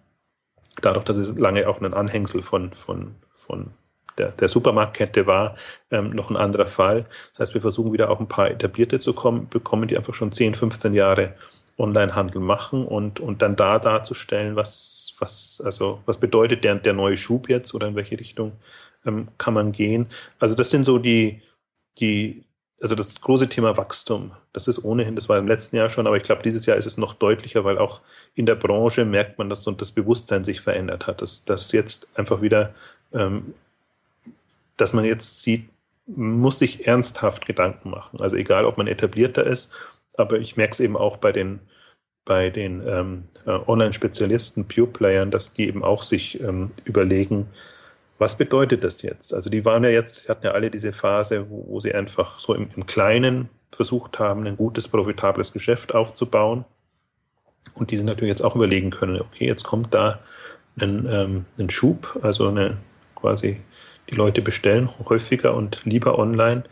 [0.82, 3.72] dadurch, dass es lange auch ein Anhängsel von, von, von
[4.18, 5.56] der, der Supermarktkette war,
[5.92, 7.06] ähm, noch ein anderer Fall.
[7.32, 10.32] Das heißt, wir versuchen wieder auch ein paar etablierte zu kommen, bekommen, die einfach schon
[10.32, 11.34] 10, 15 Jahre
[11.78, 17.18] Onlinehandel machen und, und dann da darzustellen, was, was, also, was bedeutet der, der neue
[17.18, 18.54] Schub jetzt oder in welche Richtung
[19.06, 20.08] ähm, kann man gehen.
[20.40, 21.42] Also das sind so die,
[22.00, 22.46] die,
[22.82, 24.32] also das große Thema Wachstum.
[24.54, 26.86] Das ist ohnehin, das war im letzten Jahr schon, aber ich glaube, dieses Jahr ist
[26.86, 28.02] es noch deutlicher, weil auch
[28.36, 32.18] in der Branche merkt man, dass so das Bewusstsein sich verändert hat, dass, dass jetzt
[32.18, 32.74] einfach wieder
[33.14, 33.54] ähm,
[34.78, 35.70] dass man jetzt sieht,
[36.08, 38.22] muss sich ernsthaft Gedanken machen.
[38.22, 39.72] Also egal, ob man etablierter ist,
[40.18, 41.60] aber ich merke es eben auch bei den,
[42.26, 47.48] bei den ähm, äh, Online-Spezialisten, Pure-Playern, dass die eben auch sich ähm, überlegen,
[48.18, 49.34] was bedeutet das jetzt?
[49.34, 52.54] Also die waren ja jetzt, hatten ja alle diese Phase, wo, wo sie einfach so
[52.54, 56.64] im, im, Kleinen versucht haben, ein gutes, profitables Geschäft aufzubauen.
[57.74, 60.20] Und die sind natürlich jetzt auch überlegen können, okay, jetzt kommt da
[60.80, 62.78] ein, ähm, ein Schub, also eine
[63.16, 63.60] quasi
[64.10, 66.64] die Leute bestellen häufiger und lieber online.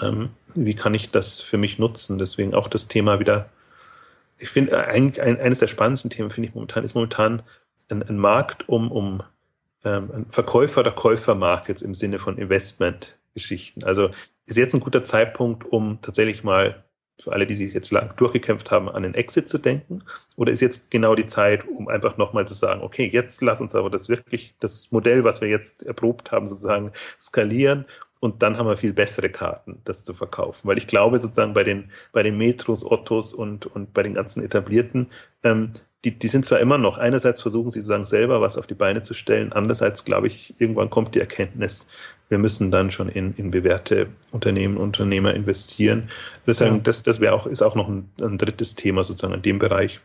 [0.00, 2.18] Ähm, wie kann ich das für mich nutzen?
[2.18, 3.50] Deswegen auch das Thema wieder.
[4.38, 7.42] Ich finde, eigentlich ein, eines der spannendsten Themen finde ich momentan ist momentan
[7.88, 9.22] ein, ein Markt um, um
[9.84, 13.84] ähm, ein Verkäufer- oder Käufermarkt jetzt im Sinne von Investmentgeschichten.
[13.84, 14.10] Also
[14.46, 16.84] ist jetzt ein guter Zeitpunkt, um tatsächlich mal
[17.22, 20.02] für alle, die sich jetzt lang durchgekämpft haben, an den Exit zu denken?
[20.36, 23.74] Oder ist jetzt genau die Zeit, um einfach nochmal zu sagen, okay, jetzt lass uns
[23.74, 27.84] aber das wirklich, das Modell, was wir jetzt erprobt haben, sozusagen skalieren
[28.20, 30.68] und dann haben wir viel bessere Karten, das zu verkaufen.
[30.68, 34.44] Weil ich glaube, sozusagen bei den, bei den Metros, Ottos und, und bei den ganzen
[34.44, 35.08] etablierten,
[35.42, 35.72] ähm,
[36.04, 39.02] die, die sind zwar immer noch, einerseits versuchen sie sozusagen selber was auf die Beine
[39.02, 41.90] zu stellen, andererseits glaube ich, irgendwann kommt die Erkenntnis,
[42.30, 46.08] wir müssen dann schon in, in bewährte Unternehmen, Unternehmer investieren.
[46.46, 46.80] Deswegen, ja.
[46.82, 50.00] das, das wäre auch, ist auch noch ein, ein, drittes Thema sozusagen in dem Bereich,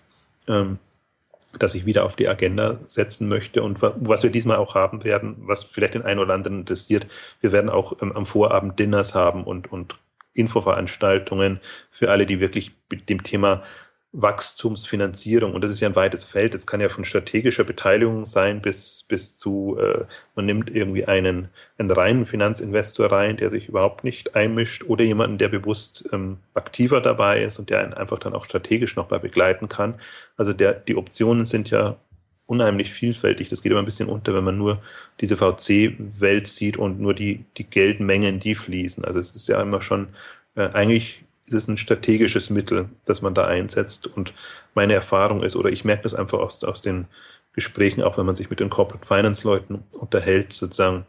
[0.48, 0.80] ähm,
[1.58, 5.36] das ich wieder auf die Agenda setzen möchte und was wir diesmal auch haben werden,
[5.42, 7.08] was vielleicht den einen oder anderen interessiert.
[7.40, 9.96] Wir werden auch ähm, am Vorabend Dinners haben und, und
[10.34, 11.62] Infoveranstaltungen
[11.92, 13.64] für alle, die wirklich mit dem Thema
[14.18, 15.54] Wachstumsfinanzierung.
[15.54, 16.56] Und das ist ja ein weites Feld.
[16.56, 20.06] Es kann ja von strategischer Beteiligung sein bis, bis zu, äh,
[20.36, 25.38] man nimmt irgendwie einen, einen reinen Finanzinvestor rein, der sich überhaupt nicht einmischt oder jemanden,
[25.38, 29.20] der bewusst ähm, aktiver dabei ist und der einen einfach dann auch strategisch noch bei
[29.20, 29.98] begleiten kann.
[30.38, 31.98] Also der, die Optionen sind ja
[32.48, 33.50] unheimlich vielfältig.
[33.50, 34.82] Das geht immer ein bisschen unter, wenn man nur
[35.20, 39.04] diese VC-Welt sieht und nur die, die Geldmengen, die fließen.
[39.04, 40.10] Also es ist ja immer schon
[40.56, 44.08] äh, eigentlich ist es ein strategisches Mittel, das man da einsetzt.
[44.08, 44.34] Und
[44.74, 47.08] meine Erfahrung ist, oder ich merke das einfach aus, aus den
[47.54, 51.06] Gesprächen, auch wenn man sich mit den Corporate Finance Leuten unterhält, sozusagen,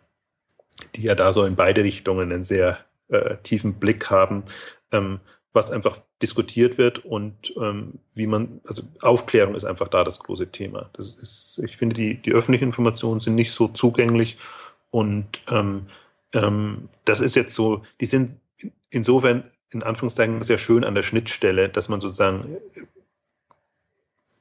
[0.95, 2.78] die ja da so in beide Richtungen einen sehr
[3.09, 4.45] äh, tiefen Blick haben.
[4.93, 5.20] Ähm,
[5.57, 10.53] was einfach diskutiert wird und ähm, wie man, also Aufklärung ist einfach da das große
[10.53, 10.91] Thema.
[10.93, 14.37] Das ist, ich finde, die, die öffentlichen Informationen sind nicht so zugänglich
[14.91, 15.87] und ähm,
[16.34, 18.37] ähm, das ist jetzt so, die sind
[18.91, 22.56] insofern in Anführungszeichen sehr schön an der Schnittstelle, dass man sozusagen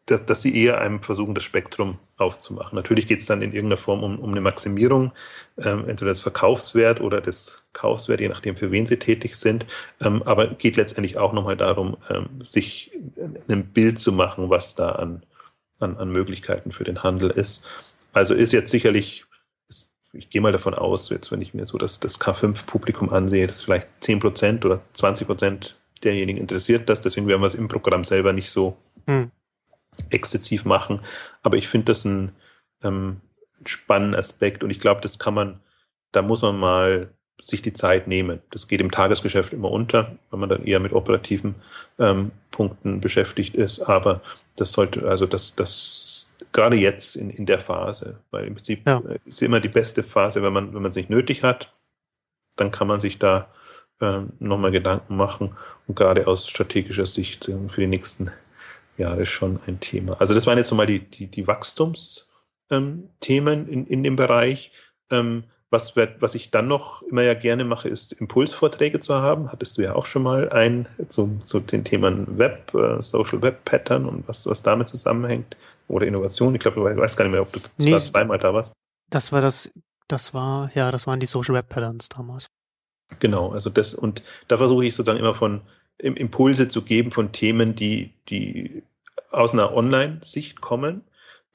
[0.05, 2.75] dass, dass sie eher einem versuchen, das Spektrum aufzumachen.
[2.75, 5.11] Natürlich geht es dann in irgendeiner Form um, um eine Maximierung,
[5.57, 9.65] ähm, entweder des Verkaufswert oder des Kaufswert, je nachdem, für wen sie tätig sind.
[9.99, 12.91] Ähm, aber geht letztendlich auch nochmal darum, ähm, sich
[13.47, 15.23] ein Bild zu machen, was da an,
[15.79, 17.65] an, an Möglichkeiten für den Handel ist.
[18.13, 19.25] Also ist jetzt sicherlich,
[20.15, 23.61] ich gehe mal davon aus, jetzt wenn ich mir so das, das K5-Publikum ansehe, dass
[23.61, 27.01] vielleicht 10 Prozent oder 20 Prozent derjenigen interessiert das.
[27.01, 29.31] Deswegen werden wir es im Programm selber nicht so hm
[30.09, 31.01] exzessiv machen.
[31.43, 32.31] Aber ich finde das ein
[32.83, 33.21] ähm,
[33.65, 35.59] spannenden Aspekt und ich glaube, das kann man,
[36.11, 37.09] da muss man mal
[37.43, 38.41] sich die Zeit nehmen.
[38.51, 41.55] Das geht im Tagesgeschäft immer unter, wenn man dann eher mit operativen
[41.99, 43.81] ähm, Punkten beschäftigt ist.
[43.81, 44.21] Aber
[44.55, 46.14] das sollte, also das, das
[46.51, 48.99] gerade jetzt in, in der Phase, weil im Prinzip ja.
[48.99, 51.73] Äh, ist immer die beste Phase, wenn man, wenn man es nicht nötig hat,
[52.55, 53.49] dann kann man sich da
[54.01, 55.55] ähm, nochmal Gedanken machen
[55.87, 58.31] und gerade aus strategischer Sicht äh, für die nächsten
[58.97, 60.19] ja, ist schon ein Thema.
[60.19, 64.71] Also das waren jetzt nochmal die, die, die Wachstumsthemen ähm, in, in dem Bereich.
[65.11, 69.51] Ähm, was, was ich dann noch immer ja gerne mache, ist Impulsvorträge zu haben.
[69.51, 73.65] Hattest du ja auch schon mal ein zu, zu den Themen Web, äh, Social Web
[73.65, 75.57] Pattern und was, was damit zusammenhängt
[75.87, 76.55] oder Innovation.
[76.55, 78.73] Ich glaube, du weißt gar nicht mehr, ob du nee, zweimal da warst.
[79.09, 79.71] Das war das,
[80.07, 82.47] das war, ja, das waren die Social Web Patterns damals.
[83.19, 85.61] Genau, also das, und da versuche ich sozusagen immer von
[85.97, 88.83] Impulse zu geben von Themen, die, die
[89.31, 91.03] aus einer Online-Sicht kommen,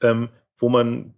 [0.01, 1.13] ähm, wo man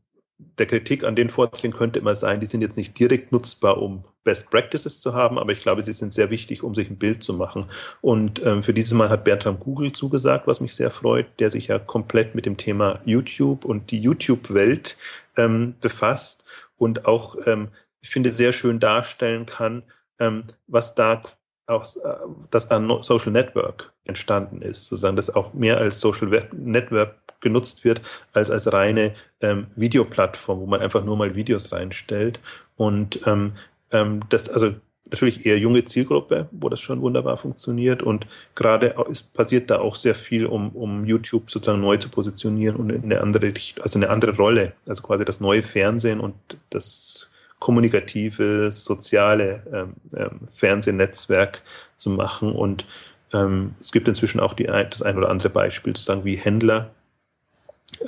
[0.57, 4.05] der Kritik an den Vorträgen könnte immer sein, die sind jetzt nicht direkt nutzbar, um
[4.23, 7.23] Best Practices zu haben, aber ich glaube, sie sind sehr wichtig, um sich ein Bild
[7.23, 7.69] zu machen.
[8.01, 11.67] Und ähm, für dieses Mal hat Bertram Google zugesagt, was mich sehr freut, der sich
[11.67, 14.97] ja komplett mit dem Thema YouTube und die YouTube-Welt
[15.35, 16.45] ähm, befasst
[16.77, 17.69] und auch, ähm,
[18.01, 19.83] ich finde, sehr schön darstellen kann,
[20.19, 21.21] ähm, was da
[21.68, 22.16] auch, äh,
[22.51, 27.84] dass da ein Social Network entstanden ist, sozusagen, dass auch mehr als Social Network genutzt
[27.84, 28.01] wird,
[28.32, 32.39] als als reine ähm, Videoplattform, wo man einfach nur mal Videos reinstellt.
[32.76, 33.53] Und ähm,
[33.91, 34.74] ähm, das, also
[35.05, 38.01] natürlich eher junge Zielgruppe, wo das schon wunderbar funktioniert.
[38.01, 42.76] Und gerade ist, passiert da auch sehr viel, um, um YouTube sozusagen neu zu positionieren
[42.76, 46.36] und in eine andere, also eine andere Rolle, also quasi das neue Fernsehen und
[46.72, 47.30] das
[47.64, 51.61] kommunikative, soziale ähm, ähm, Fernsehnetzwerk
[51.95, 52.51] zu machen.
[52.51, 52.86] Und
[53.32, 56.91] ähm, es gibt inzwischen auch die, das ein oder andere Beispiel, sozusagen wie Händler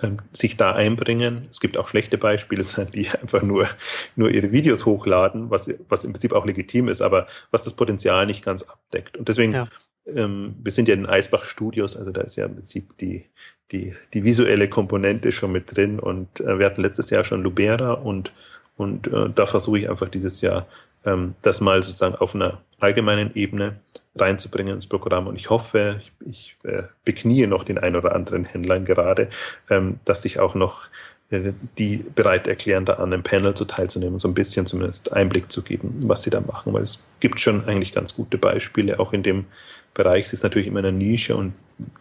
[0.03, 1.47] ähm, sich da einbringen.
[1.51, 3.69] Es gibt auch schlechte Beispiele, die einfach nur,
[4.17, 8.25] nur ihre Videos hochladen, was, was im Prinzip auch legitim ist, aber was das Potenzial
[8.25, 9.15] nicht ganz abdeckt.
[9.15, 9.69] Und deswegen, ja.
[10.05, 13.23] ähm, wir sind ja in Eisbach Studios, also da ist ja im Prinzip die,
[13.71, 15.97] die, die visuelle Komponente schon mit drin.
[15.97, 18.33] Und äh, wir hatten letztes Jahr schon Lubera und
[18.77, 20.67] und äh, da versuche ich einfach dieses Jahr
[21.05, 23.79] ähm, das mal sozusagen auf einer allgemeinen Ebene
[24.15, 25.27] reinzubringen ins Programm.
[25.27, 29.29] Und ich hoffe, ich, ich äh, beknie noch den ein oder anderen Händlern gerade,
[29.69, 30.87] ähm, dass sich auch noch
[31.29, 35.51] äh, die bereit erklären, da an einem Panel zu teilzunehmen, so ein bisschen zumindest Einblick
[35.51, 39.13] zu geben, was sie da machen, weil es gibt schon eigentlich ganz gute Beispiele, auch
[39.13, 39.45] in dem
[39.93, 40.25] Bereich.
[40.25, 41.53] Es ist natürlich immer eine Nische und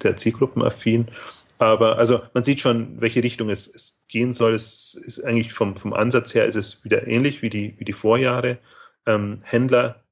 [0.03, 1.09] der Zielgruppenaffin,
[1.59, 4.55] aber also man sieht schon, welche Richtung es, es gehen soll.
[4.55, 7.93] Es ist eigentlich vom, vom Ansatz her ist es wieder ähnlich wie die, wie die
[7.93, 8.59] Vorjahre.
[9.07, 10.05] Ähm, Händler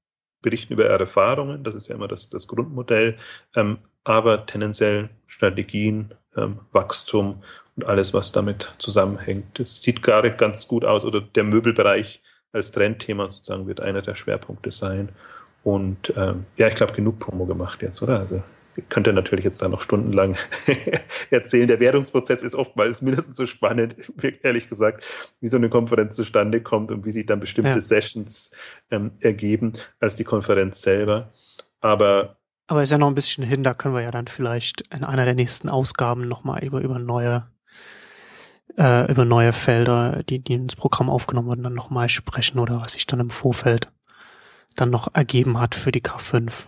[0.43, 3.17] berichten über ihre Erfahrungen, das ist ja immer das, das Grundmodell,
[3.55, 7.45] ähm, aber tendenziell Strategien, ähm, Wachstum
[7.77, 9.61] und alles, was damit zusammenhängt.
[9.61, 14.17] Es sieht gerade ganz gut aus, oder der Möbelbereich als Trendthema sozusagen wird einer der
[14.17, 15.11] Schwerpunkte sein.
[15.63, 18.19] Und ähm, ja, ich glaube, genug Promo gemacht jetzt, oder?
[18.19, 18.43] Also
[18.89, 20.37] könnte natürlich jetzt da noch stundenlang
[21.31, 21.67] erzählen.
[21.67, 23.97] Der Währungsprozess ist oftmals mindestens so spannend,
[24.43, 25.05] ehrlich gesagt,
[25.41, 27.81] wie so eine Konferenz zustande kommt und wie sich dann bestimmte ja.
[27.81, 28.53] Sessions
[28.91, 31.33] ähm, ergeben als die Konferenz selber.
[31.81, 32.37] Aber
[32.69, 35.27] aber ist ja noch ein bisschen hin, da können wir ja dann vielleicht in einer
[35.27, 37.47] der nächsten Ausgaben nochmal über, über neue
[38.79, 42.93] äh, über neue Felder, die, die ins Programm aufgenommen wurden, dann nochmal sprechen oder was
[42.93, 43.93] sich dann im Vorfeld
[44.77, 46.67] dann noch ergeben hat für die K5.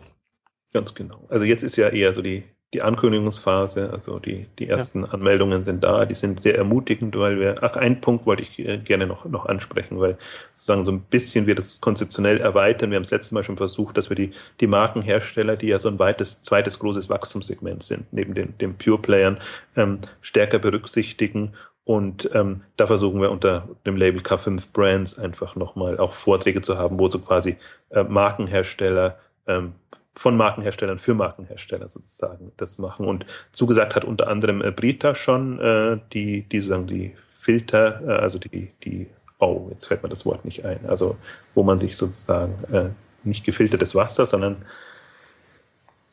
[0.74, 1.24] Ganz genau.
[1.28, 2.42] Also jetzt ist ja eher so die,
[2.74, 5.10] die Ankündigungsphase, also die, die ersten ja.
[5.10, 8.78] Anmeldungen sind da, die sind sehr ermutigend, weil wir, ach, einen Punkt wollte ich äh,
[8.78, 10.18] gerne noch, noch ansprechen, weil
[10.52, 12.90] sozusagen so ein bisschen wir das konzeptionell erweitern.
[12.90, 15.88] Wir haben das letzte Mal schon versucht, dass wir die, die Markenhersteller, die ja so
[15.88, 19.38] ein weites, zweites großes Wachstumssegment sind, neben den, den Pure-Playern,
[19.76, 21.52] ähm, stärker berücksichtigen
[21.84, 26.78] und ähm, da versuchen wir unter dem Label K5 Brands einfach nochmal auch Vorträge zu
[26.78, 27.56] haben, wo so quasi
[27.90, 29.72] äh, Markenhersteller ähm,
[30.14, 33.06] von Markenherstellern für Markenhersteller sozusagen das machen.
[33.06, 38.22] Und zugesagt hat unter anderem äh, Brita schon, äh, die, die sagen, die Filter, äh,
[38.22, 41.16] also die, die, oh, jetzt fällt mir das Wort nicht ein, also
[41.54, 42.90] wo man sich sozusagen äh,
[43.24, 44.64] nicht gefiltertes Wasser, sondern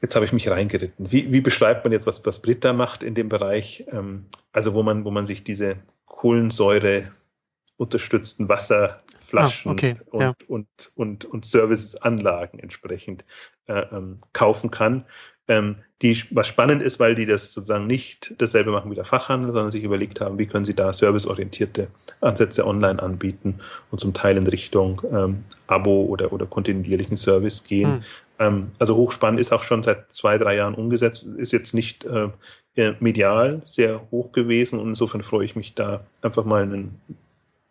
[0.02, 1.12] Jetzt habe ich mich reingeritten.
[1.12, 3.86] Wie, wie beschreibt man jetzt, was, was Britta macht in dem Bereich?
[3.92, 5.76] Ähm, also wo man, wo man sich diese
[6.08, 7.12] Kohlensäure
[7.82, 10.34] unterstützten Wasserflaschen ah, okay, und, ja.
[10.48, 13.26] und, und, und Serviceanlagen entsprechend
[13.66, 15.06] äh, ähm, kaufen kann.
[15.48, 19.52] Ähm, die, was spannend ist, weil die das sozusagen nicht dasselbe machen wie der Fachhandel,
[19.52, 21.88] sondern sich überlegt haben, wie können sie da serviceorientierte
[22.22, 23.60] Ansätze online anbieten
[23.90, 27.94] und zum Teil in Richtung ähm, Abo oder, oder kontinuierlichen Service gehen.
[27.94, 28.04] Hm.
[28.38, 32.30] Ähm, also hochspannend ist auch schon seit zwei, drei Jahren umgesetzt, ist jetzt nicht äh,
[33.00, 37.02] medial sehr hoch gewesen und insofern freue ich mich da einfach mal einen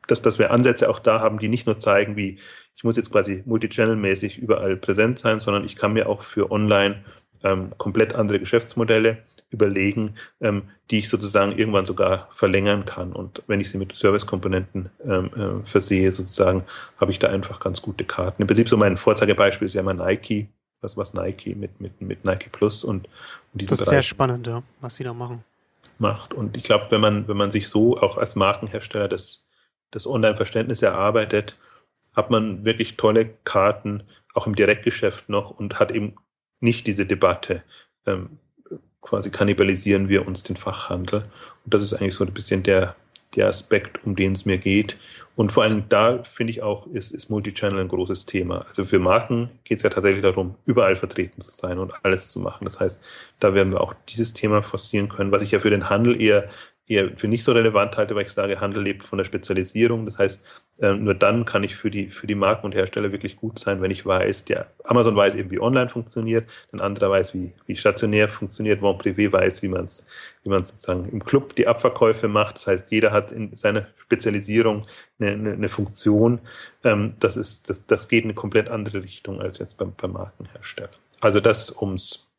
[0.07, 2.39] dass, dass wir Ansätze auch da haben, die nicht nur zeigen, wie
[2.75, 7.05] ich muss jetzt quasi multichannel-mäßig überall präsent sein, sondern ich kann mir auch für online
[7.43, 9.19] ähm, komplett andere Geschäftsmodelle
[9.51, 13.13] überlegen, ähm, die ich sozusagen irgendwann sogar verlängern kann.
[13.13, 16.65] Und wenn ich sie mit Servicekomponenten ähm, äh, versehe, sozusagen,
[16.99, 18.43] habe ich da einfach ganz gute Karten.
[18.43, 20.49] Im Prinzip so mein Vorzeigebeispiel ist ja mal Nike,
[20.81, 23.09] was, was Nike mit, mit, mit Nike Plus und,
[23.53, 25.45] und Das ist Bereich sehr spannend, ja, was sie da machen.
[25.99, 26.33] Macht.
[26.33, 29.47] Und ich glaube, wenn man, wenn man sich so auch als Markenhersteller das,
[29.91, 31.57] das Online-Verständnis erarbeitet,
[32.15, 34.03] hat man wirklich tolle Karten,
[34.35, 36.15] auch im Direktgeschäft noch und hat eben
[36.61, 37.63] nicht diese Debatte,
[38.07, 38.39] ähm,
[39.01, 41.23] quasi kannibalisieren wir uns den Fachhandel.
[41.65, 42.97] Und das ist eigentlich so ein bisschen der,
[43.35, 44.97] der Aspekt, um den es mir geht.
[45.37, 48.67] Und vor allem da finde ich auch, ist, ist Multichannel ein großes Thema.
[48.69, 52.41] Also für Marken geht es ja tatsächlich darum, überall vertreten zu sein und alles zu
[52.41, 52.65] machen.
[52.65, 53.03] Das heißt,
[53.39, 56.51] da werden wir auch dieses Thema forcieren können, was ich ja für den Handel eher
[56.91, 60.05] eher für nicht so relevant halte, weil ich sage, Handel lebt von der Spezialisierung.
[60.05, 60.45] Das heißt,
[60.81, 63.81] äh, nur dann kann ich für die, für die Marken und Hersteller wirklich gut sein,
[63.81, 67.77] wenn ich weiß, der Amazon weiß eben, wie online funktioniert, ein anderer weiß, wie, wie
[67.77, 70.07] stationär funktioniert, Bon Privé weiß, wie man es
[70.43, 72.57] wie man sozusagen im Club die Abverkäufe macht.
[72.57, 74.87] Das heißt, jeder hat in seiner Spezialisierung
[75.19, 76.41] eine, eine, eine Funktion.
[76.83, 80.13] Ähm, das, ist, das, das geht in eine komplett andere Richtung als jetzt beim, beim
[80.13, 80.91] Markenhersteller.
[81.21, 82.31] Also das, ums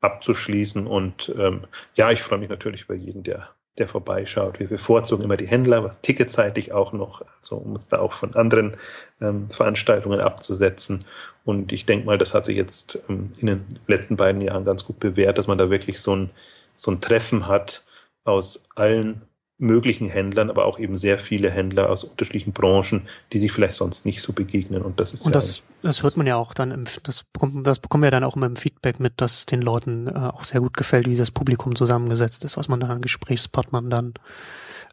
[0.00, 0.86] abzuschließen.
[0.86, 1.62] Und ähm,
[1.94, 4.60] ja, ich freue mich natürlich über jeden, der der vorbeischaut.
[4.60, 8.34] Wir bevorzugen immer die Händler, was ticketseitig auch noch, also um uns da auch von
[8.34, 8.76] anderen
[9.20, 11.04] ähm, Veranstaltungen abzusetzen.
[11.44, 14.84] Und ich denke mal, das hat sich jetzt ähm, in den letzten beiden Jahren ganz
[14.84, 16.30] gut bewährt, dass man da wirklich so ein,
[16.76, 17.84] so ein Treffen hat
[18.24, 19.22] aus allen
[19.58, 24.04] möglichen Händlern, aber auch eben sehr viele Händler aus unterschiedlichen Branchen, die sich vielleicht sonst
[24.04, 24.82] nicht so begegnen.
[24.82, 27.66] Und das ist und ja das, das hört man ja auch dann im, das bekommt,
[27.66, 30.60] das bekommen wir dann auch immer im Feedback mit, dass den Leuten äh, auch sehr
[30.60, 34.14] gut gefällt, wie das Publikum zusammengesetzt ist, was man dann an Gesprächspartnern dann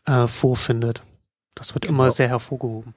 [0.05, 1.03] äh, vorfindet.
[1.55, 2.15] Das wird immer genau.
[2.15, 2.93] sehr hervorgehoben.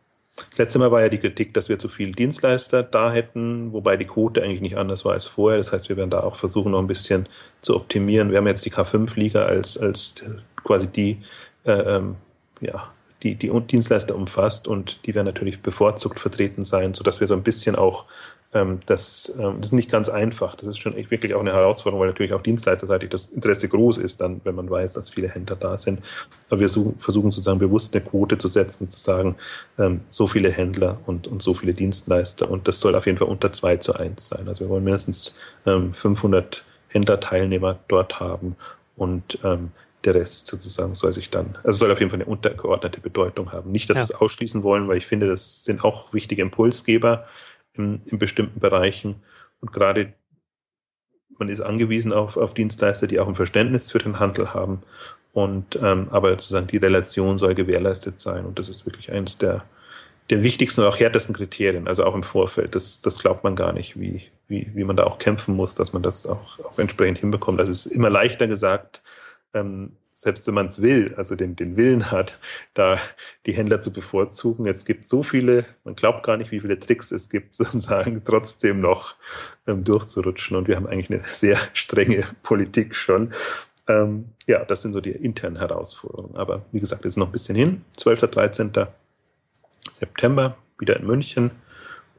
[0.50, 3.96] Das letzte Mal war ja die Kritik, dass wir zu viele Dienstleister da hätten, wobei
[3.96, 5.58] die Quote eigentlich nicht anders war als vorher.
[5.58, 7.28] Das heißt, wir werden da auch versuchen, noch ein bisschen
[7.60, 8.30] zu optimieren.
[8.30, 10.24] Wir haben jetzt die K5-Liga als, als
[10.64, 11.22] quasi die
[11.64, 12.16] ähm,
[12.60, 12.92] ja,
[13.22, 17.42] die, die Dienstleister umfasst und die werden natürlich bevorzugt vertreten sein, sodass wir so ein
[17.42, 18.04] bisschen auch
[18.54, 20.54] ähm, das, ähm, das ist nicht ganz einfach.
[20.54, 23.98] Das ist schon echt wirklich auch eine Herausforderung, weil natürlich auch dienstleisterseitig das Interesse groß
[23.98, 26.00] ist, dann, wenn man weiß, dass viele Händler da sind.
[26.48, 29.34] Aber wir suchen, versuchen sozusagen bewusst eine Quote zu setzen, zu sagen,
[29.78, 33.28] ähm, so viele Händler und, und so viele Dienstleister und das soll auf jeden Fall
[33.28, 34.46] unter zwei zu eins sein.
[34.46, 35.34] Also wir wollen mindestens
[35.66, 38.56] ähm, 500 Händlerteilnehmer dort haben
[38.96, 39.72] und ähm,
[40.04, 43.72] der Rest sozusagen soll sich dann, also soll auf jeden Fall eine untergeordnete Bedeutung haben.
[43.72, 44.02] Nicht, dass ja.
[44.02, 47.26] wir es ausschließen wollen, weil ich finde, das sind auch wichtige Impulsgeber
[47.72, 49.22] in, in bestimmten Bereichen.
[49.60, 50.14] Und gerade
[51.38, 54.82] man ist angewiesen auf, auf Dienstleister, die auch ein Verständnis für den Handel haben.
[55.32, 58.46] Und ähm, aber sozusagen die Relation soll gewährleistet sein.
[58.46, 59.64] Und das ist wirklich eines der,
[60.30, 62.74] der wichtigsten und auch härtesten Kriterien, also auch im Vorfeld.
[62.74, 65.92] Das, das glaubt man gar nicht, wie, wie, wie man da auch kämpfen muss, dass
[65.92, 67.58] man das auch, auch entsprechend hinbekommt.
[67.58, 69.02] Also es ist immer leichter gesagt,
[69.54, 72.38] ähm, selbst wenn man es will, also den, den Willen hat,
[72.72, 72.98] da
[73.46, 74.66] die Händler zu bevorzugen.
[74.66, 78.80] Es gibt so viele, man glaubt gar nicht, wie viele Tricks es gibt, sozusagen trotzdem
[78.80, 79.16] noch
[79.66, 80.56] ähm, durchzurutschen.
[80.56, 83.32] Und wir haben eigentlich eine sehr strenge Politik schon.
[83.88, 86.36] Ähm, ja, das sind so die internen Herausforderungen.
[86.36, 87.84] Aber wie gesagt, es ist noch ein bisschen hin.
[87.96, 88.20] 12.
[88.30, 88.72] 13.
[89.90, 91.50] September wieder in München.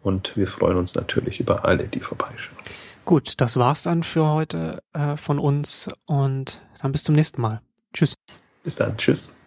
[0.04, 2.58] Und wir freuen uns natürlich über alle, die vorbeischauen.
[3.06, 7.62] Gut, das war's dann für heute äh, von uns und dann bis zum nächsten Mal.
[7.94, 8.14] Tschüss.
[8.64, 8.96] Bis dann.
[8.98, 9.38] Tschüss.